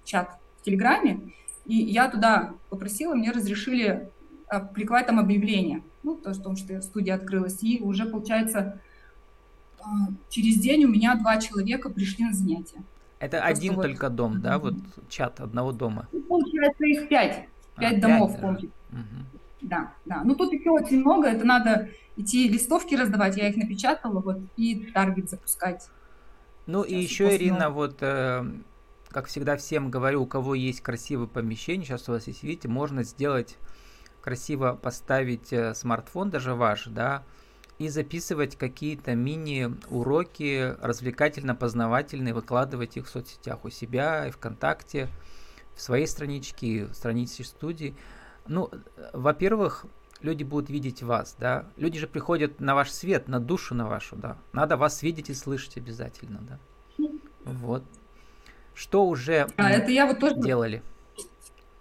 чат 0.03 0.37
в 0.59 0.63
Телеграме, 0.63 1.31
и 1.65 1.75
я 1.75 2.09
туда 2.09 2.53
попросила, 2.69 3.15
мне 3.15 3.31
разрешили 3.31 4.09
приклать 4.73 5.07
там 5.07 5.19
объявление, 5.19 5.83
ну, 6.03 6.15
то, 6.15 6.33
что, 6.33 6.55
что 6.55 6.81
студия 6.81 7.15
открылась, 7.15 7.63
и 7.63 7.81
уже, 7.81 8.05
получается, 8.05 8.79
а, 9.79 9.85
через 10.29 10.57
день 10.57 10.85
у 10.85 10.89
меня 10.89 11.15
два 11.15 11.37
человека 11.39 11.89
пришли 11.89 12.25
на 12.25 12.33
занятия. 12.33 12.83
Это 13.19 13.37
Просто 13.37 13.47
один 13.47 13.75
вот... 13.75 13.81
только 13.83 14.09
дом, 14.09 14.41
да, 14.41 14.59
вот 14.59 14.75
чат 15.09 15.39
одного 15.39 15.71
дома? 15.71 16.07
Ну, 16.11 16.21
получается, 16.21 16.85
их 16.85 17.07
пять, 17.07 17.47
пять 17.77 17.97
а, 17.97 18.01
домов 18.01 18.31
пять, 18.31 18.41
комплекс. 18.41 18.73
Угу. 18.91 19.34
Да, 19.65 19.93
да. 20.05 20.21
Ну, 20.23 20.35
тут 20.35 20.53
еще 20.53 20.69
очень 20.69 21.01
много, 21.01 21.27
это 21.27 21.45
надо 21.45 21.89
идти 22.17 22.47
листовки 22.47 22.95
раздавать, 22.95 23.37
я 23.37 23.49
их 23.49 23.57
напечатала, 23.57 24.21
вот, 24.21 24.39
и 24.57 24.91
таргет 24.93 25.29
запускать. 25.29 25.89
Ну, 26.65 26.83
Сейчас 26.83 26.91
и 26.91 27.01
еще, 27.01 27.35
Ирина, 27.35 27.69
вот... 27.69 27.97
Э 28.01 28.45
как 29.15 29.27
всегда 29.27 29.55
всем 29.55 29.91
говорю, 29.91 30.23
у 30.23 30.25
кого 30.25 30.55
есть 30.55 30.81
красивое 30.81 31.27
помещение, 31.27 31.85
сейчас 31.85 32.09
у 32.09 32.11
вас 32.11 32.27
есть, 32.27 32.43
видите, 32.43 32.67
можно 32.67 33.01
сделать 33.03 33.55
красиво 34.21 34.73
поставить 34.73 35.53
э, 35.53 35.73
смартфон, 35.73 36.31
даже 36.31 36.53
ваш, 36.53 36.87
да, 36.87 37.23
и 37.79 37.87
записывать 37.87 38.57
какие-то 38.57 39.15
мини-уроки 39.15 40.75
развлекательно-познавательные, 40.81 42.33
выкладывать 42.33 42.97
их 42.97 43.05
в 43.05 43.09
соцсетях 43.09 43.63
у 43.63 43.69
себя, 43.69 44.27
и 44.27 44.31
ВКонтакте, 44.31 45.07
в 45.75 45.81
своей 45.81 46.07
страничке, 46.07 46.87
в 46.87 46.93
странице 46.93 47.45
студии. 47.45 47.95
Ну, 48.47 48.69
во-первых, 49.13 49.85
люди 50.21 50.43
будут 50.43 50.69
видеть 50.69 51.03
вас, 51.03 51.35
да. 51.39 51.65
Люди 51.77 51.99
же 51.99 52.07
приходят 52.07 52.59
на 52.59 52.75
ваш 52.75 52.91
свет, 52.91 53.27
на 53.27 53.39
душу 53.39 53.75
на 53.75 53.87
вашу, 53.87 54.15
да. 54.15 54.37
Надо 54.53 54.77
вас 54.77 55.03
видеть 55.03 55.29
и 55.29 55.33
слышать 55.33 55.77
обязательно, 55.77 56.39
да. 56.41 57.07
Вот. 57.45 57.83
Что 58.73 59.05
уже 59.07 59.47
а, 59.55 59.71
это 59.71 59.91
я 59.91 60.05
вот 60.05 60.19
тоже... 60.19 60.35
делали 60.35 60.83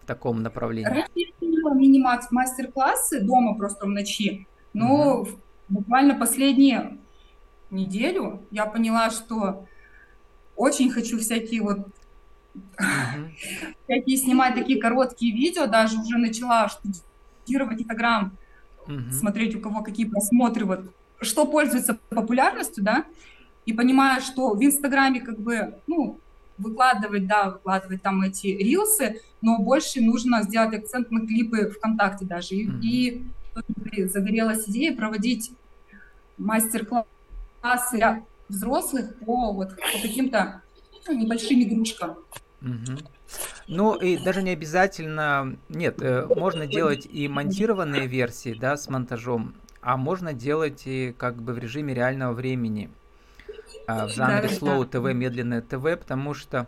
в 0.02 0.06
таком 0.06 0.42
направлении? 0.42 0.88
Раньше 0.88 1.10
я 1.14 1.26
делала 1.40 1.74
мини-макс 1.74 2.30
мастер-классы 2.30 3.20
дома 3.20 3.56
просто 3.56 3.86
в 3.86 3.88
ночи, 3.88 4.46
но 4.72 5.20
угу. 5.20 5.28
буквально 5.68 6.14
последнюю 6.14 6.98
неделю 7.70 8.42
я 8.50 8.66
поняла, 8.66 9.10
что 9.10 9.66
очень 10.54 10.90
хочу 10.90 11.18
всякие 11.18 11.62
вот 11.62 11.88
всякие 13.84 14.16
снимать 14.16 14.54
такие 14.54 14.80
короткие 14.80 15.34
видео, 15.34 15.66
даже 15.66 15.98
уже 15.98 16.18
начала 16.18 16.68
штудировать 16.68 17.80
Инстаграм, 17.80 18.36
uh 18.86 19.10
смотреть 19.12 19.56
у 19.56 19.60
кого 19.60 19.82
какие 19.82 20.06
просмотры, 20.06 20.66
вот 20.66 20.92
что 21.20 21.46
пользуется 21.46 21.98
популярностью, 22.10 22.84
да, 22.84 23.06
и 23.66 23.72
понимаю, 23.72 24.20
что 24.20 24.54
в 24.54 24.62
Инстаграме 24.62 25.20
как 25.20 25.40
бы, 25.40 25.78
ну, 25.86 26.18
выкладывать, 26.58 27.26
да, 27.26 27.50
выкладывать 27.50 28.02
там 28.02 28.22
эти 28.22 28.48
рилсы, 28.48 29.20
но 29.40 29.58
больше 29.58 30.00
нужно 30.00 30.42
сделать 30.42 30.74
акцент 30.74 31.10
на 31.10 31.20
клипы 31.20 31.70
ВКонтакте 31.70 32.24
даже. 32.24 32.54
Mm-hmm. 32.54 32.80
И, 32.82 33.26
и 33.92 34.04
загорелась 34.04 34.68
идея 34.68 34.94
проводить 34.94 35.52
мастер-классы 36.38 37.96
для 37.96 38.22
взрослых 38.48 39.18
по 39.20 39.52
вот 39.52 39.70
по 39.70 40.02
каким-то 40.02 40.62
небольшим 41.08 41.62
игрушкам. 41.62 42.16
Ну 43.66 43.94
и 43.94 44.16
даже 44.16 44.42
не 44.42 44.50
обязательно, 44.50 45.56
нет, 45.68 46.00
э, 46.02 46.26
можно 46.36 46.66
делать 46.66 47.06
и 47.10 47.28
монтированные 47.28 48.06
версии, 48.06 48.54
да, 48.58 48.76
с 48.76 48.88
монтажом, 48.88 49.54
а 49.80 49.96
можно 49.96 50.32
делать 50.32 50.82
и 50.86 51.14
как 51.16 51.42
бы 51.42 51.52
в 51.52 51.58
режиме 51.58 51.94
реального 51.94 52.32
времени. 52.32 52.90
А, 53.86 54.06
в 54.06 54.10
жанре 54.10 54.48
да, 54.48 54.54
slow 54.54 54.86
ТВ, 54.86 55.14
медленное 55.14 55.60
ТВ, 55.60 55.98
потому 55.98 56.34
что 56.34 56.66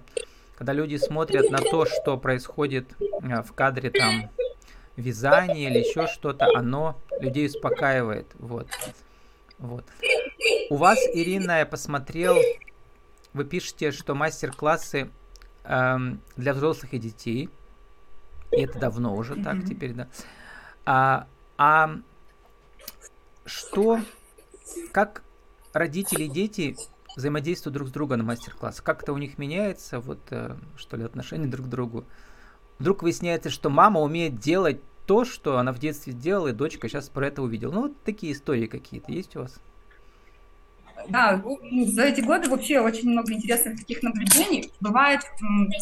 когда 0.56 0.72
люди 0.72 0.96
смотрят 0.96 1.50
на 1.50 1.58
то, 1.58 1.86
что 1.86 2.16
происходит 2.16 2.94
а, 3.22 3.42
в 3.42 3.52
кадре 3.52 3.90
там 3.90 4.30
вязание 4.96 5.70
или 5.70 5.78
еще 5.78 6.06
что-то, 6.06 6.46
оно 6.54 6.98
людей 7.20 7.46
успокаивает. 7.46 8.26
Вот. 8.34 8.68
Вот. 9.58 9.84
У 10.70 10.76
вас, 10.76 10.98
Ирина, 11.14 11.60
я 11.60 11.66
посмотрел, 11.66 12.36
вы 13.32 13.44
пишете, 13.44 13.92
что 13.92 14.14
мастер-классы 14.14 15.10
эм, 15.68 16.20
для 16.36 16.54
взрослых 16.54 16.94
и 16.94 16.98
детей. 16.98 17.50
И 18.52 18.60
это 18.60 18.78
давно 18.78 19.14
уже 19.14 19.42
так 19.42 19.64
теперь, 19.64 19.92
да. 19.92 20.08
А, 20.84 21.26
а 21.58 21.96
что, 23.44 24.00
как 24.92 25.22
родители 25.72 26.24
и 26.24 26.28
дети 26.28 26.76
взаимодействуют 27.16 27.74
друг 27.74 27.88
с 27.88 27.92
другом 27.92 28.18
на 28.18 28.24
мастер-класс. 28.24 28.80
Как 28.80 29.02
это 29.02 29.12
у 29.12 29.18
них 29.18 29.38
меняется, 29.38 30.00
вот, 30.00 30.20
э, 30.30 30.56
что 30.76 30.96
ли, 30.96 31.04
отношение 31.04 31.48
друг 31.48 31.66
к 31.66 31.68
другу. 31.68 32.04
Вдруг 32.78 33.02
выясняется, 33.02 33.48
что 33.48 33.70
мама 33.70 34.00
умеет 34.00 34.38
делать 34.38 34.80
то, 35.06 35.24
что 35.24 35.58
она 35.58 35.72
в 35.72 35.78
детстве 35.78 36.12
делала, 36.12 36.48
и 36.48 36.52
дочка 36.52 36.88
сейчас 36.88 37.08
про 37.08 37.28
это 37.28 37.42
увидела. 37.42 37.72
Ну, 37.72 37.82
вот 37.82 38.02
такие 38.02 38.32
истории 38.32 38.66
какие-то 38.66 39.12
есть 39.12 39.34
у 39.36 39.40
вас? 39.40 39.60
Да, 41.08 41.42
ну, 41.44 41.86
за 41.86 42.04
эти 42.04 42.20
годы 42.20 42.48
вообще 42.48 42.80
очень 42.80 43.10
много 43.10 43.32
интересных 43.32 43.78
таких 43.78 44.02
наблюдений. 44.02 44.70
Бывают 44.80 45.22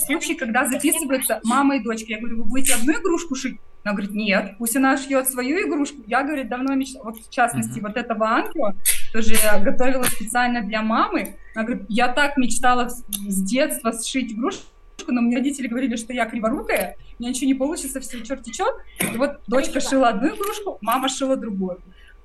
случаи, 0.07 0.35
когда 0.35 0.67
записываются 0.67 1.41
мама 1.45 1.77
и 1.77 1.83
дочка. 1.83 2.07
Я 2.09 2.19
говорю, 2.19 2.43
вы 2.43 2.45
будете 2.45 2.75
одну 2.75 2.93
игрушку 2.93 3.35
шить? 3.35 3.59
Она 3.85 3.93
говорит, 3.93 4.13
нет, 4.13 4.55
пусть 4.59 4.77
она 4.77 4.97
шьет 4.97 5.29
свою 5.29 5.69
игрушку. 5.69 5.99
Я, 6.07 6.23
говорит, 6.23 6.49
давно 6.49 6.75
мечтала, 6.75 7.05
вот 7.05 7.19
в 7.19 7.31
частности, 7.31 7.79
mm-hmm. 7.79 7.83
вот 7.83 7.97
этого 7.99 8.27
ангела, 8.27 8.75
тоже 9.13 9.35
я 9.35 9.59
готовила 9.59 10.05
специально 10.05 10.63
для 10.63 10.81
мамы. 10.81 11.37
Она 11.55 11.67
говорит, 11.67 11.85
я 11.91 12.09
так 12.09 12.39
мечтала 12.39 12.89
с 12.89 13.43
детства 13.43 13.93
сшить 13.93 14.33
игрушку, 14.33 14.65
но 15.07 15.21
мне 15.21 15.37
родители 15.37 15.67
говорили, 15.67 15.97
что 15.97 16.15
я 16.15 16.25
криворукая, 16.25 16.97
у 17.19 17.23
меня 17.23 17.31
ничего 17.31 17.47
не 17.47 17.55
получится, 17.55 18.01
все 18.01 18.23
черт 18.23 18.43
течет. 18.43 18.75
И 19.01 19.19
вот 19.19 19.41
дочка 19.47 19.81
шила 19.81 20.09
одну 20.09 20.29
игрушку, 20.29 20.79
мама 20.81 21.11
шила 21.11 21.37
другую. 21.37 21.79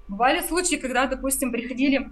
Бывали 0.07 0.41
случаи, 0.41 0.75
когда, 0.75 1.07
допустим, 1.07 1.51
приходили 1.51 2.09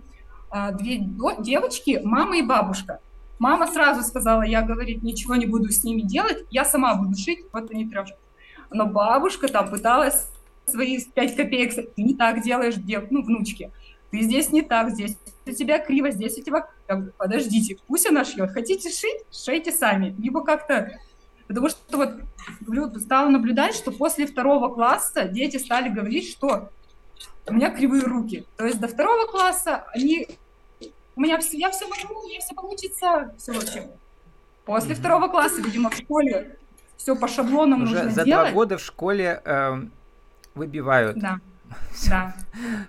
две 0.74 0.98
девочки, 1.40 2.02
мама 2.04 2.38
и 2.38 2.42
бабушка. 2.42 3.00
Мама 3.40 3.68
сразу 3.68 4.02
сказала, 4.04 4.42
я, 4.42 4.62
говорит, 4.62 5.04
ничего 5.04 5.36
не 5.36 5.46
буду 5.46 5.70
с 5.70 5.84
ними 5.84 6.02
делать, 6.02 6.46
я 6.50 6.66
сама 6.66 6.96
буду 6.96 7.16
шить, 7.16 7.46
вот 7.54 7.70
они 7.72 7.88
трешат. 7.88 8.18
Но 8.72 8.88
бабушка 8.88 9.48
там 9.48 9.70
пыталась 9.70 10.32
свои 10.66 11.00
пять 11.14 11.36
копеек, 11.36 11.74
ты 11.96 12.02
не 12.02 12.16
так 12.16 12.42
делаешь, 12.42 12.76
дел, 12.76 13.04
ну, 13.10 13.24
внучки, 13.24 13.72
ты 14.12 14.22
здесь 14.22 14.52
не 14.52 14.62
так, 14.62 14.90
здесь 14.92 15.18
у 15.46 15.52
тебя 15.52 15.80
криво, 15.80 16.12
здесь 16.12 16.38
у 16.38 16.42
тебя... 16.42 16.68
Подождите, 17.18 17.78
пусть 17.88 18.08
она 18.08 18.26
шьет. 18.26 18.52
Хотите 18.52 18.90
шить, 18.90 19.24
шейте 19.32 19.72
сами. 19.72 20.16
Либо 20.18 20.44
как-то... 20.44 20.92
Потому 21.48 21.70
что 21.70 21.98
вот 21.98 22.98
стала 23.02 23.30
наблюдать, 23.30 23.76
что 23.76 23.92
после 23.92 24.26
второго 24.28 24.74
класса 24.74 25.26
дети 25.26 25.58
стали 25.58 25.90
говорить, 25.90 26.30
что 26.30 26.70
у 27.48 27.54
меня 27.54 27.70
кривые 27.72 28.04
руки. 28.04 28.46
То 28.58 28.66
есть 28.66 28.80
до 28.80 28.88
второго 28.88 29.26
класса 29.26 29.86
они 29.94 30.28
у 31.16 31.22
меня 31.22 31.40
все, 31.40 31.58
я 31.58 31.72
все 31.72 31.88
могу, 31.88 32.20
у 32.20 32.28
меня 32.28 32.40
все 32.40 32.54
получится, 32.54 33.34
все 33.38 33.52
вообще. 33.54 33.90
После 34.66 34.94
mm-hmm. 34.94 35.00
второго 35.00 35.28
класса, 35.30 35.62
видимо, 35.62 35.90
в 35.90 35.96
школе 35.96 36.58
все 36.98 37.16
по 37.16 37.28
шаблонам 37.28 37.84
Уже 37.84 37.96
нужно 37.96 38.12
за 38.12 38.24
делать. 38.26 38.48
два 38.48 38.54
года 38.54 38.78
в 38.78 38.82
школе 38.82 39.42
э, 39.44 39.82
выбивают. 40.56 41.18
Да. 41.18 41.40
Всю, 41.92 42.10
да. 42.10 42.36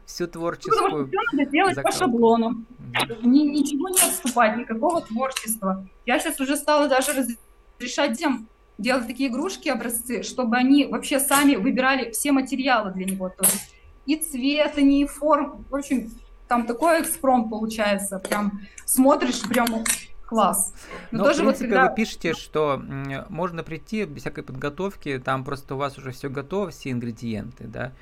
всю 0.07 0.27
творческую. 0.27 0.79
что 0.79 1.07
все 1.07 1.19
надо 1.33 1.51
делать 1.51 1.75
по 1.77 1.83
закалку. 1.83 1.99
шаблонам. 1.99 2.67
Да. 2.79 3.01
Ни- 3.23 3.49
ничего 3.49 3.89
не 3.89 4.01
отступать, 4.01 4.57
никакого 4.57 5.01
творчества. 5.01 5.87
Я 6.05 6.19
сейчас 6.19 6.41
уже 6.41 6.57
стала 6.57 6.89
даже 6.89 7.13
разрешать 7.13 8.13
детям 8.13 8.49
делать 8.79 9.07
такие 9.07 9.29
игрушки, 9.29 9.69
образцы, 9.69 10.23
чтобы 10.23 10.57
они 10.57 10.87
вообще 10.87 11.19
сами 11.19 11.57
выбирали 11.57 12.11
все 12.13 12.33
материалы 12.33 12.93
для 12.93 13.05
него. 13.05 13.29
То 13.29 13.45
есть 13.45 13.75
и 14.09 14.17
цвет, 14.17 14.79
и 14.79 15.07
форм. 15.07 15.65
В 15.69 15.77
общем, 15.77 16.11
там 16.49 16.67
такой 16.67 17.03
экспромт 17.03 17.51
получается. 17.51 18.19
Прям 18.19 18.61
смотришь, 18.87 19.43
прям 19.43 19.85
класс. 20.27 20.73
Но, 21.11 21.19
Но, 21.19 21.25
тоже 21.25 21.43
в 21.43 21.45
вот 21.45 21.57
принципе, 21.57 21.69
когда... 21.69 21.91
вы 21.91 21.95
пишете, 21.95 22.33
что 22.33 22.83
можно 23.29 23.63
прийти 23.63 24.07
без 24.07 24.23
всякой 24.23 24.45
подготовки, 24.45 25.19
там 25.23 25.45
просто 25.45 25.75
у 25.75 25.79
вас 25.79 25.99
уже 25.99 26.13
все 26.13 26.31
готово, 26.31 26.71
все 26.71 26.91
ингредиенты, 26.91 27.65
да. 27.65 27.93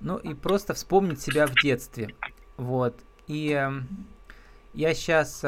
Ну 0.00 0.16
и 0.16 0.32
просто 0.34 0.74
вспомнить 0.74 1.20
себя 1.20 1.48
в 1.48 1.54
детстве. 1.60 2.14
Вот. 2.56 2.94
И 3.26 3.50
эм, 3.50 3.88
я 4.74 4.94
сейчас 4.94 5.44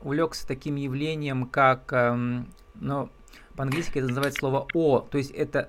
увлекся 0.00 0.48
таким 0.48 0.74
явлением, 0.74 1.46
как, 1.46 1.92
эм, 1.92 2.48
ну, 2.74 3.08
по-английски 3.54 3.98
это 3.98 4.08
называется 4.08 4.40
слово 4.40 4.66
«о», 4.74 5.00
то 5.00 5.18
есть 5.18 5.30
это 5.30 5.68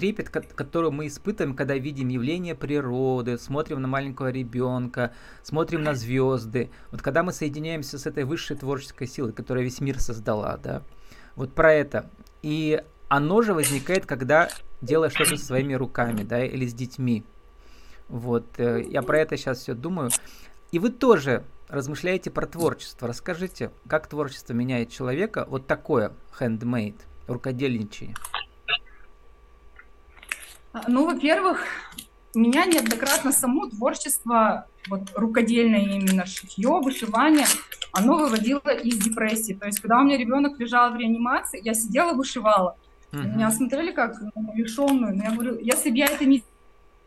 трепет, 0.00 0.30
ко- 0.30 0.40
который 0.40 0.90
мы 0.90 1.08
испытываем, 1.08 1.54
когда 1.54 1.76
видим 1.76 2.08
явление 2.08 2.54
природы, 2.54 3.36
смотрим 3.36 3.82
на 3.82 3.88
маленького 3.88 4.30
ребенка, 4.30 5.12
смотрим 5.42 5.82
на 5.82 5.94
звезды. 5.94 6.70
Вот 6.90 7.02
когда 7.02 7.22
мы 7.22 7.32
соединяемся 7.32 7.98
с 7.98 8.06
этой 8.06 8.24
высшей 8.24 8.56
творческой 8.56 9.06
силой, 9.06 9.34
которая 9.34 9.62
весь 9.62 9.80
мир 9.80 10.00
создала, 10.00 10.56
да, 10.56 10.82
вот 11.36 11.52
про 11.54 11.74
это. 11.74 12.10
И 12.40 12.82
оно 13.08 13.42
же 13.42 13.52
возникает, 13.52 14.06
когда 14.06 14.48
делаешь 14.80 15.12
что-то 15.12 15.36
своими 15.36 15.74
руками, 15.74 16.22
да, 16.22 16.42
или 16.42 16.66
с 16.66 16.72
детьми. 16.72 17.22
Вот, 18.08 18.46
э, 18.58 18.82
я 18.88 19.02
про 19.02 19.18
это 19.18 19.36
сейчас 19.36 19.58
все 19.58 19.74
думаю. 19.74 20.10
И 20.72 20.78
вы 20.78 20.90
тоже 20.90 21.44
размышляете 21.68 22.30
про 22.30 22.46
творчество. 22.46 23.06
Расскажите, 23.06 23.70
как 23.86 24.06
творчество 24.06 24.54
меняет 24.54 24.90
человека, 24.90 25.44
вот 25.46 25.66
такое 25.66 26.12
handmade, 26.38 27.00
рукодельничание. 27.26 28.14
А, 30.72 30.82
Ну, 30.88 31.06
во-первых, 31.06 31.64
меня 32.34 32.64
неоднократно 32.64 33.32
само 33.32 33.68
творчество, 33.68 34.66
вот 34.88 35.10
рукодельное 35.14 35.80
именно 35.80 36.26
шитье, 36.26 36.80
вышивание, 36.80 37.46
оно 37.92 38.16
выводило 38.16 38.70
из 38.70 38.98
депрессии. 38.98 39.54
То 39.54 39.66
есть, 39.66 39.80
когда 39.80 39.98
у 39.98 40.04
меня 40.04 40.16
ребенок 40.16 40.58
лежал 40.60 40.92
в 40.92 40.96
реанимации, 40.96 41.60
я 41.62 41.74
сидела, 41.74 42.12
вышивала. 42.14 42.76
Мгм. 43.12 43.36
Меня 43.36 43.50
смотрели 43.50 43.90
как 43.90 44.20
на 44.20 44.54
лишенную. 44.54 45.16
Но 45.16 45.24
я 45.24 45.32
говорю, 45.32 45.58
если 45.58 45.90
бы 45.90 45.96
я 45.96 46.06
это 46.06 46.24
не 46.24 46.44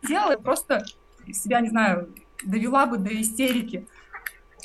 сделала, 0.01 0.32
я 0.32 0.38
просто 0.38 0.84
себя, 1.32 1.62
не 1.62 1.70
знаю, 1.70 2.10
довела 2.43 2.86
бы 2.86 2.98
до 2.98 3.10
истерики. 3.22 3.88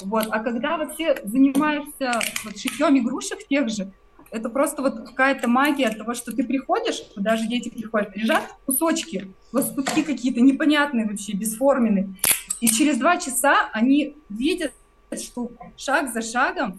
Вот. 0.02 0.26
А 0.30 0.40
когда 0.40 0.76
вот 0.76 0.94
все 0.94 1.20
занимаешься 1.24 2.20
вот, 2.44 2.58
шитьем 2.58 2.98
игрушек 2.98 3.46
тех 3.46 3.68
же, 3.68 3.92
это 4.30 4.48
просто 4.48 4.82
вот 4.82 5.06
какая-то 5.06 5.48
магия 5.48 5.86
от 5.86 5.98
того, 5.98 6.14
что 6.14 6.32
ты 6.32 6.44
приходишь, 6.44 7.02
даже 7.16 7.46
дети 7.46 7.68
приходят, 7.68 8.14
лежат 8.16 8.44
кусочки, 8.66 9.34
лоскутки 9.52 10.02
какие-то 10.02 10.40
непонятные 10.40 11.06
вообще, 11.06 11.32
бесформенные. 11.32 12.14
И 12.60 12.68
через 12.68 12.98
два 12.98 13.16
часа 13.18 13.70
они 13.72 14.16
видят, 14.28 14.72
что 15.12 15.50
шаг 15.76 16.12
за 16.12 16.22
шагом 16.22 16.76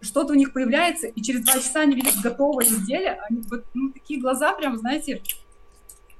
что-то 0.00 0.32
у 0.32 0.36
них 0.36 0.52
появляется, 0.52 1.08
и 1.08 1.22
через 1.22 1.44
два 1.44 1.54
часа 1.54 1.80
они 1.80 1.96
видят 1.96 2.14
готовое 2.22 2.64
изделие, 2.64 3.20
они 3.28 3.42
вот, 3.50 3.64
ну, 3.74 3.90
такие 3.90 4.20
глаза 4.20 4.52
прям, 4.52 4.78
знаете, 4.78 5.22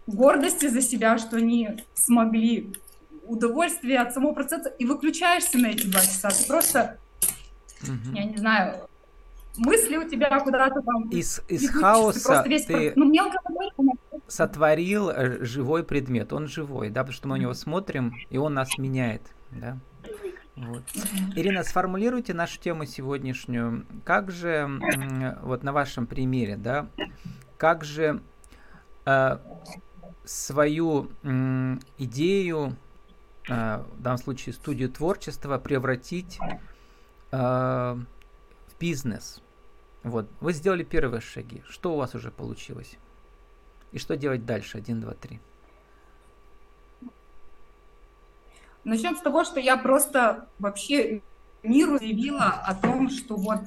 гордости 0.07 0.67
за 0.67 0.81
себя, 0.81 1.17
что 1.19 1.37
они 1.37 1.85
смогли, 1.95 2.73
удовольствие 3.23 4.01
от 4.01 4.15
самого 4.15 4.33
процесса, 4.33 4.71
и 4.71 4.85
выключаешься 4.85 5.59
на 5.59 5.67
эти 5.67 5.87
два 5.87 6.01
часа. 6.01 6.31
Ты 6.31 6.47
просто, 6.47 6.99
Мгм. 7.83 8.15
я 8.15 8.25
не 8.25 8.37
знаю, 8.39 8.88
мысли 9.59 9.97
у 9.97 10.09
тебя 10.09 10.41
куда-то 10.41 10.81
там... 10.83 11.09
Из, 11.11 11.43
из 11.49 11.71
хаоса 11.71 12.45
весь 12.47 12.67
ты 12.67 12.93
Ну, 12.97 13.11
мелко 13.11 13.39
сотворил 14.29 15.11
э, 15.11 15.45
живой 15.45 15.85
предмет. 15.85 16.33
Он 16.33 16.47
живой, 16.47 16.91
да, 16.91 17.03
потому 17.03 17.15
что 17.15 17.29
мы 17.29 17.37
на 17.37 17.43
него 17.43 17.55
смотрим, 17.55 18.15
и 18.31 18.39
он 18.39 18.55
нас 18.55 18.79
меняет, 18.79 19.23
да. 19.51 19.79
Вот. 20.57 20.83
Ирина, 21.37 21.63
сформулируйте 21.63 22.35
нашу 22.35 22.59
тему 22.59 22.85
сегодняшнюю. 22.85 23.87
Как 24.05 24.31
же, 24.31 24.69
вот 25.43 25.63
на 25.63 25.73
вашем 25.73 26.07
примере, 26.07 26.57
да, 26.57 26.89
как 27.57 27.85
же 27.85 28.21
э, 29.07 29.39
свою 30.25 31.11
м, 31.23 31.81
идею, 31.97 32.77
э, 33.49 33.85
в 33.97 34.03
данном 34.03 34.19
случае 34.19 34.53
студию 34.53 34.91
творчества, 34.91 35.59
превратить 35.59 36.39
э, 37.31 37.37
в 37.37 38.79
бизнес? 38.81 39.43
Вот, 40.03 40.29
вы 40.41 40.53
сделали 40.53 40.85
первые 40.85 41.21
шаги. 41.21 41.63
Что 41.69 41.95
у 41.95 41.97
вас 41.97 42.15
уже 42.15 42.31
получилось? 42.31 42.97
И 43.93 43.99
что 43.99 44.17
делать 44.17 44.47
дальше? 44.47 44.79
Один, 44.79 45.01
два, 45.01 45.15
три. 45.15 45.41
Начнем 48.85 49.17
с 49.17 49.21
того, 49.21 49.45
что 49.45 49.61
я 49.61 49.77
просто 49.77 50.49
вообще 50.59 51.21
миру 51.63 51.99
заявила 51.99 52.45
о 52.45 52.75
том, 52.75 53.11
что 53.11 53.37
вот 53.37 53.61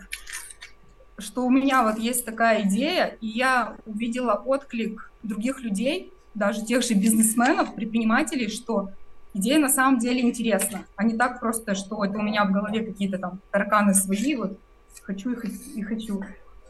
что 1.17 1.45
у 1.45 1.51
меня 1.51 1.83
вот 1.83 1.99
есть 1.99 2.25
такая 2.25 2.63
идея, 2.67 3.17
и 3.21 3.27
я 3.27 3.75
увидела 3.85 4.33
отклик 4.33 5.11
других 5.21 5.59
людей, 5.61 6.11
даже 6.33 6.65
тех 6.65 6.83
же 6.83 6.95
бизнесменов, 6.95 7.75
предпринимателей, 7.75 8.47
что 8.47 8.89
идея 9.33 9.59
на 9.59 9.69
самом 9.69 9.99
деле 9.99 10.21
интересна, 10.21 10.85
а 10.95 11.03
не 11.03 11.15
так 11.15 11.39
просто, 11.39 11.75
что 11.75 12.03
это 12.03 12.17
у 12.17 12.21
меня 12.21 12.45
в 12.45 12.51
голове 12.51 12.83
какие-то 12.83 13.19
там 13.19 13.39
тараканы 13.51 13.93
свои, 13.93 14.35
вот 14.35 14.57
хочу 15.01 15.31
и. 15.31 15.47
И 15.75 15.81
хочу. 15.83 16.23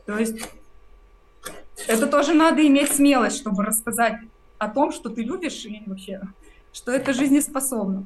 То 0.05 0.17
есть 0.17 0.49
это 1.87 2.07
тоже 2.07 2.33
надо 2.33 2.65
иметь 2.67 2.93
смелость, 2.93 3.37
чтобы 3.37 3.63
рассказать 3.63 4.19
о 4.57 4.67
том, 4.67 4.91
что 4.91 5.09
ты 5.09 5.23
любишь 5.23 5.65
и 5.65 5.81
вообще, 5.85 6.21
что 6.73 6.91
это 6.91 7.13
жизнеспособно. 7.13 8.05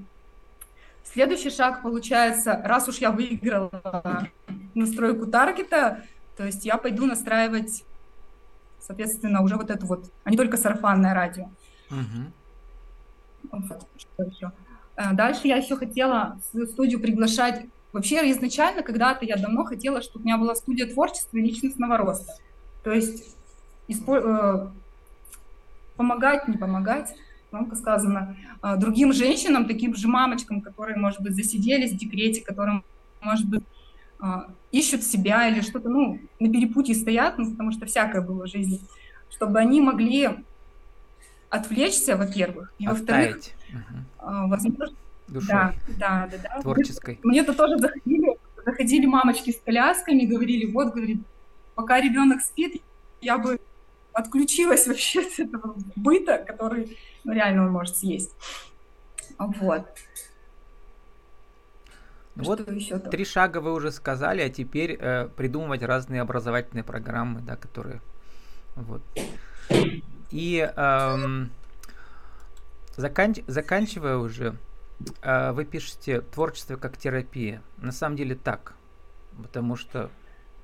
Следующий 1.03 1.49
шаг 1.49 1.81
получается, 1.81 2.61
раз 2.63 2.87
уж 2.87 2.97
я 2.97 3.11
выиграла 3.11 4.29
настройку 4.73 5.27
таргета, 5.27 6.03
то 6.35 6.45
есть 6.45 6.65
я 6.65 6.77
пойду 6.77 7.05
настраивать, 7.05 7.83
соответственно, 8.79 9.41
уже 9.41 9.55
вот 9.55 9.69
эту 9.69 9.85
вот, 9.85 10.11
а 10.23 10.31
не 10.31 10.37
только 10.37 10.57
сарафанное 10.57 11.13
радио. 11.13 11.49
Вот, 13.51 13.87
что 13.97 14.23
еще? 14.23 14.51
А, 14.95 15.13
Дальше 15.13 15.41
я 15.47 15.57
еще 15.57 15.77
хотела 15.77 16.39
в 16.41 16.51
свою 16.51 16.67
студию 16.67 16.99
приглашать. 16.99 17.65
Вообще, 17.95 18.29
изначально, 18.31 18.83
когда-то 18.83 19.23
я 19.23 19.37
давно 19.37 19.63
хотела, 19.63 20.01
чтобы 20.01 20.23
у 20.23 20.25
меня 20.25 20.37
была 20.37 20.53
студия 20.55 20.85
творчества 20.85 21.37
и 21.37 21.41
личностного 21.41 21.95
роста. 21.95 22.33
То 22.83 22.91
есть 22.91 23.37
испо- 23.87 24.21
э, 24.21 24.67
помогать, 25.95 26.45
не 26.49 26.57
помогать, 26.57 27.15
громко 27.53 27.77
сказано, 27.77 28.35
а, 28.59 28.75
другим 28.75 29.13
женщинам, 29.13 29.65
таким 29.65 29.95
же 29.95 30.09
мамочкам, 30.09 30.59
которые, 30.59 30.97
может 30.97 31.21
быть, 31.21 31.35
засиделись 31.35 31.93
в 31.93 31.97
декрете, 31.97 32.41
которым, 32.41 32.83
может 33.21 33.47
быть, 33.47 33.63
а, 34.19 34.49
ищут 34.73 35.01
себя 35.03 35.47
или 35.47 35.61
что-то, 35.61 35.87
ну, 35.87 36.19
на 36.41 36.51
перепутье 36.51 36.95
стоят, 36.95 37.37
ну, 37.37 37.49
потому 37.49 37.71
что 37.71 37.85
всякое 37.85 38.21
было 38.21 38.45
в 38.45 38.49
жизни, 38.49 38.81
чтобы 39.29 39.57
они 39.59 39.79
могли 39.79 40.31
отвлечься, 41.49 42.17
во-первых, 42.17 42.73
и 42.77 42.87
во-вторых, 42.89 43.37
а, 44.17 44.47
возможно, 44.47 44.97
Душой 45.27 45.47
да, 45.47 45.73
да, 45.99 46.29
да, 46.31 46.37
да. 46.37 46.61
творческой. 46.61 47.19
Мне-то 47.23 47.53
тоже 47.53 47.77
заходили, 47.77 48.37
заходили 48.63 49.05
мамочки 49.05 49.51
с 49.51 49.59
колясками, 49.59 50.25
говорили, 50.25 50.71
вот, 50.71 50.93
говорит, 50.93 51.21
пока 51.73 51.99
ребенок 51.99 52.41
спит, 52.41 52.81
я 53.21 53.37
бы 53.37 53.59
отключилась 54.13 54.87
вообще 54.87 55.21
от 55.21 55.39
этого 55.39 55.75
быта, 55.95 56.37
который, 56.37 56.97
ну, 57.23 57.33
реально 57.33 57.65
он 57.65 57.71
может 57.71 57.97
съесть. 57.97 58.31
Вот. 59.37 59.85
Ну 62.35 62.43
Что 62.43 62.55
вот 62.57 62.71
еще 62.71 62.99
три 62.99 63.23
шага 63.23 63.59
вы 63.59 63.73
уже 63.73 63.91
сказали, 63.91 64.41
а 64.41 64.49
теперь 64.49 64.97
э, 64.99 65.29
придумывать 65.37 65.83
разные 65.83 66.21
образовательные 66.21 66.83
программы, 66.83 67.41
да, 67.41 67.55
которые 67.55 68.01
вот. 68.75 69.01
И 70.31 70.57
эм, 70.59 71.49
заканч- 72.97 73.43
заканчивая 73.47 74.17
уже, 74.17 74.55
вы 75.21 75.65
пишете 75.65 76.21
творчество 76.21 76.77
как 76.77 76.97
терапия. 76.97 77.61
На 77.77 77.91
самом 77.91 78.15
деле 78.15 78.35
так, 78.35 78.73
потому 79.41 79.75
что 79.75 80.09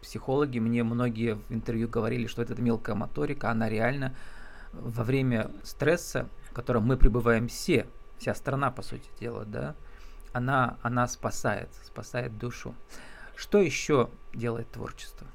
психологи 0.02 0.60
мне 0.60 0.84
многие 0.84 1.36
в 1.36 1.52
интервью 1.52 1.88
говорили, 1.88 2.28
что 2.28 2.42
это 2.42 2.60
мелкая 2.62 2.96
моторика, 2.96 3.52
она 3.52 3.70
реально 3.70 4.16
во 4.74 5.04
время 5.04 5.52
стресса, 5.64 6.28
в 6.50 6.54
котором 6.54 6.84
мы 6.84 6.98
пребываем 6.98 7.48
все, 7.48 7.88
вся 8.18 8.34
страна, 8.36 8.72
по 8.72 8.82
сути 8.82 9.10
дела, 9.20 9.46
да, 9.46 9.76
она, 10.34 10.78
она 10.82 11.08
спасает, 11.08 11.70
спасает 11.86 12.38
душу. 12.38 12.74
Что 13.36 13.60
еще 13.60 14.10
делает 14.34 14.70
творчество? 14.72 15.28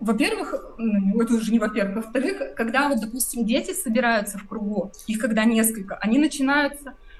Во-первых, 0.00 0.74
ну, 0.78 1.20
это 1.20 1.34
уже 1.34 1.52
не 1.52 1.58
во-первых, 1.58 1.96
во-вторых, 2.04 2.54
когда 2.56 2.88
вот, 2.88 3.00
допустим, 3.00 3.44
дети 3.44 3.72
собираются 3.72 4.38
в 4.38 4.46
кругу, 4.46 4.92
их 5.06 5.18
когда 5.18 5.44
несколько, 5.44 5.96
они 5.96 6.18
начинают 6.18 6.74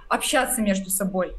общаться 0.08 0.60
между 0.62 0.90
собой, 0.90 1.32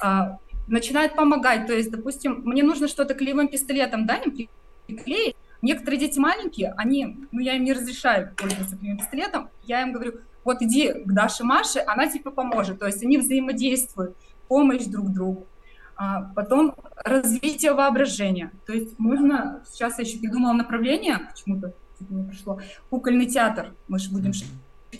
а, 0.00 0.38
начинают 0.68 1.14
помогать. 1.14 1.66
То 1.66 1.74
есть, 1.74 1.90
допустим, 1.90 2.42
мне 2.44 2.62
нужно 2.62 2.88
что-то 2.88 3.14
клеевым 3.14 3.48
пистолетом, 3.48 4.06
да, 4.06 4.16
им 4.16 4.48
приклеить. 4.86 5.36
Некоторые 5.62 5.98
дети 5.98 6.18
маленькие, 6.18 6.74
они, 6.76 7.16
ну, 7.32 7.40
я 7.40 7.54
им 7.54 7.64
не 7.64 7.72
разрешаю 7.72 8.32
пользоваться 8.36 8.76
клеевым 8.76 8.98
пистолетом, 8.98 9.48
я 9.64 9.82
им 9.82 9.92
говорю, 9.92 10.20
вот 10.44 10.62
иди 10.62 10.92
к 10.92 11.12
Даше 11.12 11.42
Маше, 11.44 11.82
она 11.86 12.06
тебе 12.06 12.30
поможет. 12.30 12.78
То 12.78 12.86
есть 12.86 13.02
они 13.02 13.18
взаимодействуют, 13.18 14.16
помощь 14.48 14.84
друг 14.84 15.12
другу. 15.12 15.46
А 15.96 16.30
потом 16.34 16.74
развитие 16.96 17.72
воображения. 17.72 18.52
То 18.66 18.72
есть 18.74 18.98
можно, 18.98 19.62
сейчас 19.66 19.98
я 19.98 20.04
еще 20.04 20.18
придумала 20.18 20.52
направление, 20.52 21.18
почему-то 21.30 21.72
не 22.10 22.28
пришло, 22.28 22.60
кукольный 22.90 23.26
театр. 23.26 23.74
Мы 23.88 23.98
же 23.98 24.10
будем 24.10 24.32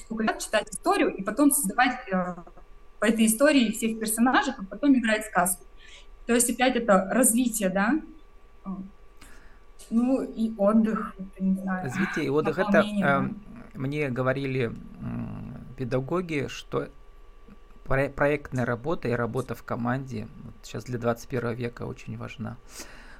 кукольный 0.08 0.28
театр, 0.28 0.42
читать 0.42 0.68
историю 0.70 1.14
и 1.14 1.22
потом 1.22 1.50
создавать 1.50 2.08
э, 2.10 2.36
по 2.98 3.04
этой 3.04 3.26
истории 3.26 3.72
всех 3.72 3.98
персонажей, 3.98 4.54
а 4.56 4.64
потом 4.64 4.94
играть 4.98 5.26
сказку. 5.26 5.64
То 6.26 6.32
есть 6.34 6.50
опять 6.50 6.76
это 6.76 7.08
развитие, 7.12 7.68
да, 7.68 8.00
ну 9.90 10.22
и 10.22 10.52
отдых, 10.56 11.14
не 11.38 11.54
знаю. 11.54 11.84
Развитие 11.84 12.24
и 12.24 12.28
отдых 12.30 12.58
это 12.58 12.78
э, 12.78 13.28
мне 13.74 14.08
говорили 14.08 14.72
педагоги, 15.76 16.46
что 16.48 16.88
проектная 17.84 18.64
работа 18.64 19.08
и 19.08 19.12
работа 19.12 19.54
в 19.54 19.62
команде 19.62 20.26
сейчас 20.66 20.84
для 20.84 20.98
21 20.98 21.54
века 21.54 21.84
очень 21.84 22.18
важна. 22.18 22.56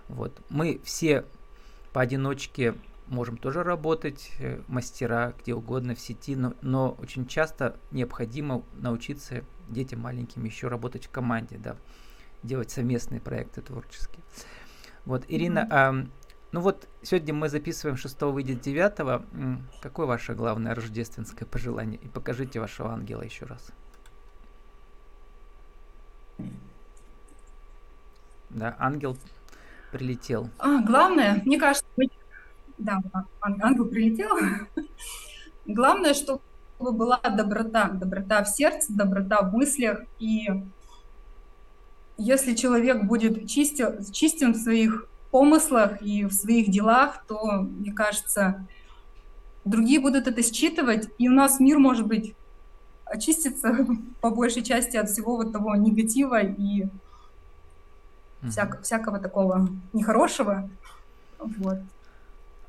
Вот. 0.09 0.41
Мы 0.51 0.81
все 0.85 1.25
поодиночке 1.93 2.75
можем 3.07 3.37
тоже 3.37 3.63
работать, 3.63 4.33
э, 4.39 4.61
мастера 4.67 5.33
где 5.41 5.55
угодно 5.55 5.95
в 5.95 6.01
сети, 6.01 6.35
но, 6.35 6.55
но 6.61 6.97
очень 7.01 7.27
часто 7.27 7.77
необходимо 7.91 8.63
научиться 8.75 9.45
детям 9.69 10.01
маленьким 10.01 10.45
еще 10.45 10.69
работать 10.69 11.07
в 11.07 11.11
команде, 11.11 11.57
да, 11.59 11.77
делать 12.43 12.71
совместные 12.71 13.21
проекты 13.21 13.63
творческие. 13.63 14.23
Вот, 15.05 15.25
Ирина, 15.29 15.61
mm-hmm. 15.61 15.69
а, 15.71 16.07
ну 16.53 16.61
вот 16.61 16.89
сегодня 17.03 17.33
мы 17.33 17.49
записываем 17.49 17.97
6 17.97 18.23
выйдет 18.23 18.61
9. 18.61 19.61
Какое 19.81 20.07
ваше 20.07 20.35
главное 20.35 20.75
рождественское 20.75 21.47
пожелание? 21.47 22.01
И 22.01 22.09
покажите 22.09 22.61
вашего 22.61 22.93
ангела 22.93 23.23
еще 23.23 23.47
раз. 23.47 23.71
Да, 28.51 28.77
ангел 28.79 29.17
прилетел. 29.93 30.51
А, 30.59 30.81
главное, 30.83 31.43
мне 31.45 31.59
кажется, 31.59 31.87
да, 32.79 33.01
ангел 33.41 33.87
прилетел. 33.87 34.31
Главное, 35.67 36.15
чтобы 36.15 36.41
была 36.79 37.19
доброта, 37.19 37.89
доброта 37.89 38.45
в 38.45 38.49
сердце, 38.49 38.93
доброта 38.93 39.43
в 39.43 39.53
мыслях. 39.55 40.01
И 40.19 40.47
если 42.19 42.55
человек 42.55 43.05
будет 43.05 43.49
чистен, 43.49 44.05
чистен 44.13 44.53
в 44.53 44.59
своих 44.59 45.09
помыслах 45.31 46.01
и 46.03 46.25
в 46.25 46.33
своих 46.33 46.71
делах, 46.71 47.25
то, 47.27 47.63
мне 47.63 47.93
кажется, 47.93 48.67
другие 49.65 50.01
будут 50.01 50.27
это 50.27 50.43
считывать, 50.43 51.09
и 51.19 51.29
у 51.29 51.33
нас 51.33 51.61
мир, 51.61 51.79
может 51.79 52.07
быть, 52.07 52.35
очистится 53.05 53.87
по 54.21 54.31
большей 54.31 54.63
части 54.63 54.97
от 54.97 55.09
всего 55.09 55.37
вот 55.37 55.53
того 55.53 55.75
негатива 55.77 56.41
и 56.41 56.87
mm-hmm. 58.47 58.51
всяк, 58.51 58.83
всякого 58.83 59.19
такого 59.19 59.69
нехорошего. 59.93 60.69
Вот. 61.39 61.79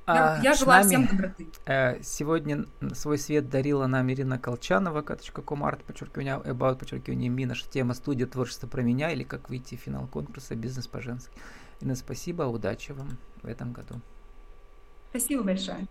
А 0.06 0.38
я, 0.38 0.52
я 0.52 0.54
желаю 0.54 0.86
нами, 0.86 0.96
всем 0.96 1.08
доброты. 1.08 1.48
Э, 1.66 2.02
сегодня 2.02 2.66
свой 2.94 3.18
свет 3.18 3.50
дарила 3.50 3.88
нам 3.88 4.10
Ирина 4.10 4.40
Колчанова, 4.40 5.02
ком 5.02 5.66
арт, 5.66 5.84
подчеркивание, 5.84 6.36
about, 6.38 6.78
подчеркивание, 6.78 7.30
ми, 7.30 7.46
наша 7.46 7.68
тема 7.70 7.94
студия 7.94 8.26
творчество 8.26 8.68
про 8.68 8.82
меня, 8.82 9.12
или 9.12 9.24
как 9.24 9.50
выйти 9.50 9.76
в 9.76 9.82
финал 9.82 10.08
конкурса 10.08 10.56
«Бизнес 10.56 10.88
по-женски». 10.88 11.38
Ирина, 11.82 11.96
спасибо, 11.96 12.44
удачи 12.44 12.94
вам 12.94 13.18
в 13.44 13.48
этом 13.48 13.74
году. 13.74 14.00
Спасибо 15.10 15.44
большое. 15.44 15.86